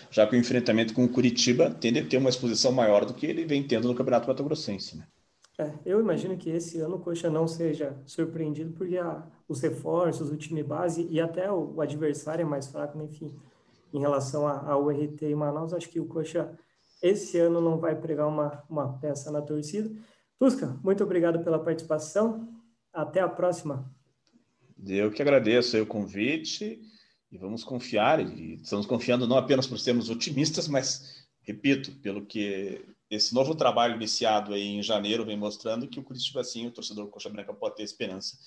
já 0.10 0.26
que 0.26 0.36
o 0.36 0.40
enfrentamento 0.40 0.94
com 0.94 1.04
o 1.04 1.10
Curitiba 1.10 1.70
tende 1.70 2.00
a 2.00 2.06
ter 2.06 2.18
uma 2.18 2.30
exposição 2.30 2.72
maior 2.72 3.06
do 3.06 3.14
que 3.14 3.26
ele 3.26 3.46
vem 3.46 3.62
tendo 3.64 3.88
no 3.88 3.96
Campeonato 3.96 4.28
Mato 4.28 4.44
Grossense, 4.44 4.98
né? 4.98 5.08
É, 5.60 5.74
eu 5.86 6.00
imagino 6.00 6.38
que 6.38 6.52
esse 6.52 6.80
ano 6.80 6.98
o 6.98 7.00
Coxa 7.00 7.32
não 7.32 7.48
seja 7.48 7.98
surpreendido, 8.06 8.74
porque 8.74 8.98
a, 8.98 9.26
os 9.50 9.60
reforços, 9.60 10.30
o 10.30 10.38
time 10.38 10.62
base 10.62 11.08
e 11.10 11.20
até 11.20 11.52
o, 11.52 11.74
o 11.76 11.82
adversário 11.82 12.44
é 12.44 12.46
mais 12.46 12.68
fraco, 12.68 12.98
né? 12.98 13.06
enfim, 13.06 13.36
em 13.92 14.00
relação 14.00 14.48
ao 14.48 14.88
RT 14.90 15.24
e 15.24 15.36
Manaus, 15.36 15.74
acho 15.74 15.90
que 15.90 16.00
o 16.00 16.06
Coxa 16.06 16.56
esse 17.02 17.40
ano 17.40 17.62
não 17.62 17.78
vai 17.78 17.96
pregar 17.96 18.28
uma, 18.28 18.64
uma 18.70 18.98
peça 19.00 19.32
na 19.32 19.42
torcida. 19.42 19.90
Tusca, 20.40 20.80
muito 20.84 21.04
obrigado 21.04 21.44
pela 21.44 21.60
participação. 21.60 22.54
Até 22.94 23.20
a 23.20 23.28
próxima. 23.28 23.92
Eu 24.86 25.12
que 25.12 25.22
agradeço 25.22 25.80
o 25.82 25.86
convite 25.86 26.82
e 27.32 27.38
vamos 27.38 27.64
confiar, 27.64 28.20
e 28.20 28.56
estamos 28.56 28.86
confiando 28.86 29.28
não 29.28 29.38
apenas 29.38 29.68
por 29.68 29.78
sermos 29.78 30.10
otimistas, 30.10 30.68
mas, 30.68 31.28
repito, 31.42 31.92
pelo 32.02 32.26
que 32.26 32.86
esse 33.10 33.34
novo 33.34 33.56
trabalho 33.56 33.96
iniciado 33.96 34.54
aí 34.54 34.64
em 34.64 34.84
janeiro 34.84 35.26
vem 35.26 35.38
mostrando 35.38 35.88
que 35.88 36.00
o 36.00 36.04
Curitiba, 36.04 36.44
sim, 36.44 36.68
o 36.68 36.72
torcedor 36.72 37.08
Coxa 37.08 37.30
Branca 37.30 37.54
pode 37.54 37.76
ter 37.76 37.84
esperança 37.84 38.38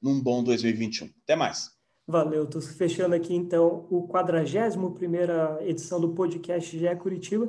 num 0.00 0.20
bom 0.20 0.42
2021. 0.42 1.10
Até 1.24 1.36
mais. 1.36 1.70
Valeu, 2.06 2.46
Tusca. 2.46 2.72
Fechando 2.72 3.14
aqui, 3.14 3.34
então, 3.34 3.86
o 3.90 4.08
41ª 4.08 5.60
edição 5.62 6.00
do 6.00 6.14
podcast 6.14 6.78
GE 6.78 6.96
Curitiba. 6.96 7.48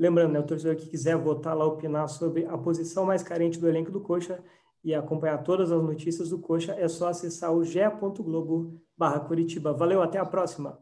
Lembrando, 0.00 0.32
né, 0.32 0.40
o 0.40 0.46
torcedor 0.46 0.76
que 0.76 0.88
quiser 0.88 1.14
votar 1.14 1.54
lá, 1.54 1.66
opinar 1.66 2.08
sobre 2.08 2.46
a 2.46 2.56
posição 2.56 3.04
mais 3.04 3.22
carente 3.22 3.60
do 3.60 3.68
elenco 3.68 3.90
do 3.90 4.00
Coxa 4.00 4.42
e 4.82 4.94
acompanhar 4.94 5.36
todas 5.42 5.70
as 5.70 5.82
notícias 5.82 6.30
do 6.30 6.38
Coxa, 6.38 6.72
é 6.72 6.88
só 6.88 7.08
acessar 7.08 7.52
o 7.52 7.62
ge.globo 7.62 8.80
barra 8.96 9.20
Curitiba. 9.20 9.74
Valeu, 9.74 10.00
até 10.00 10.18
a 10.18 10.24
próxima! 10.24 10.78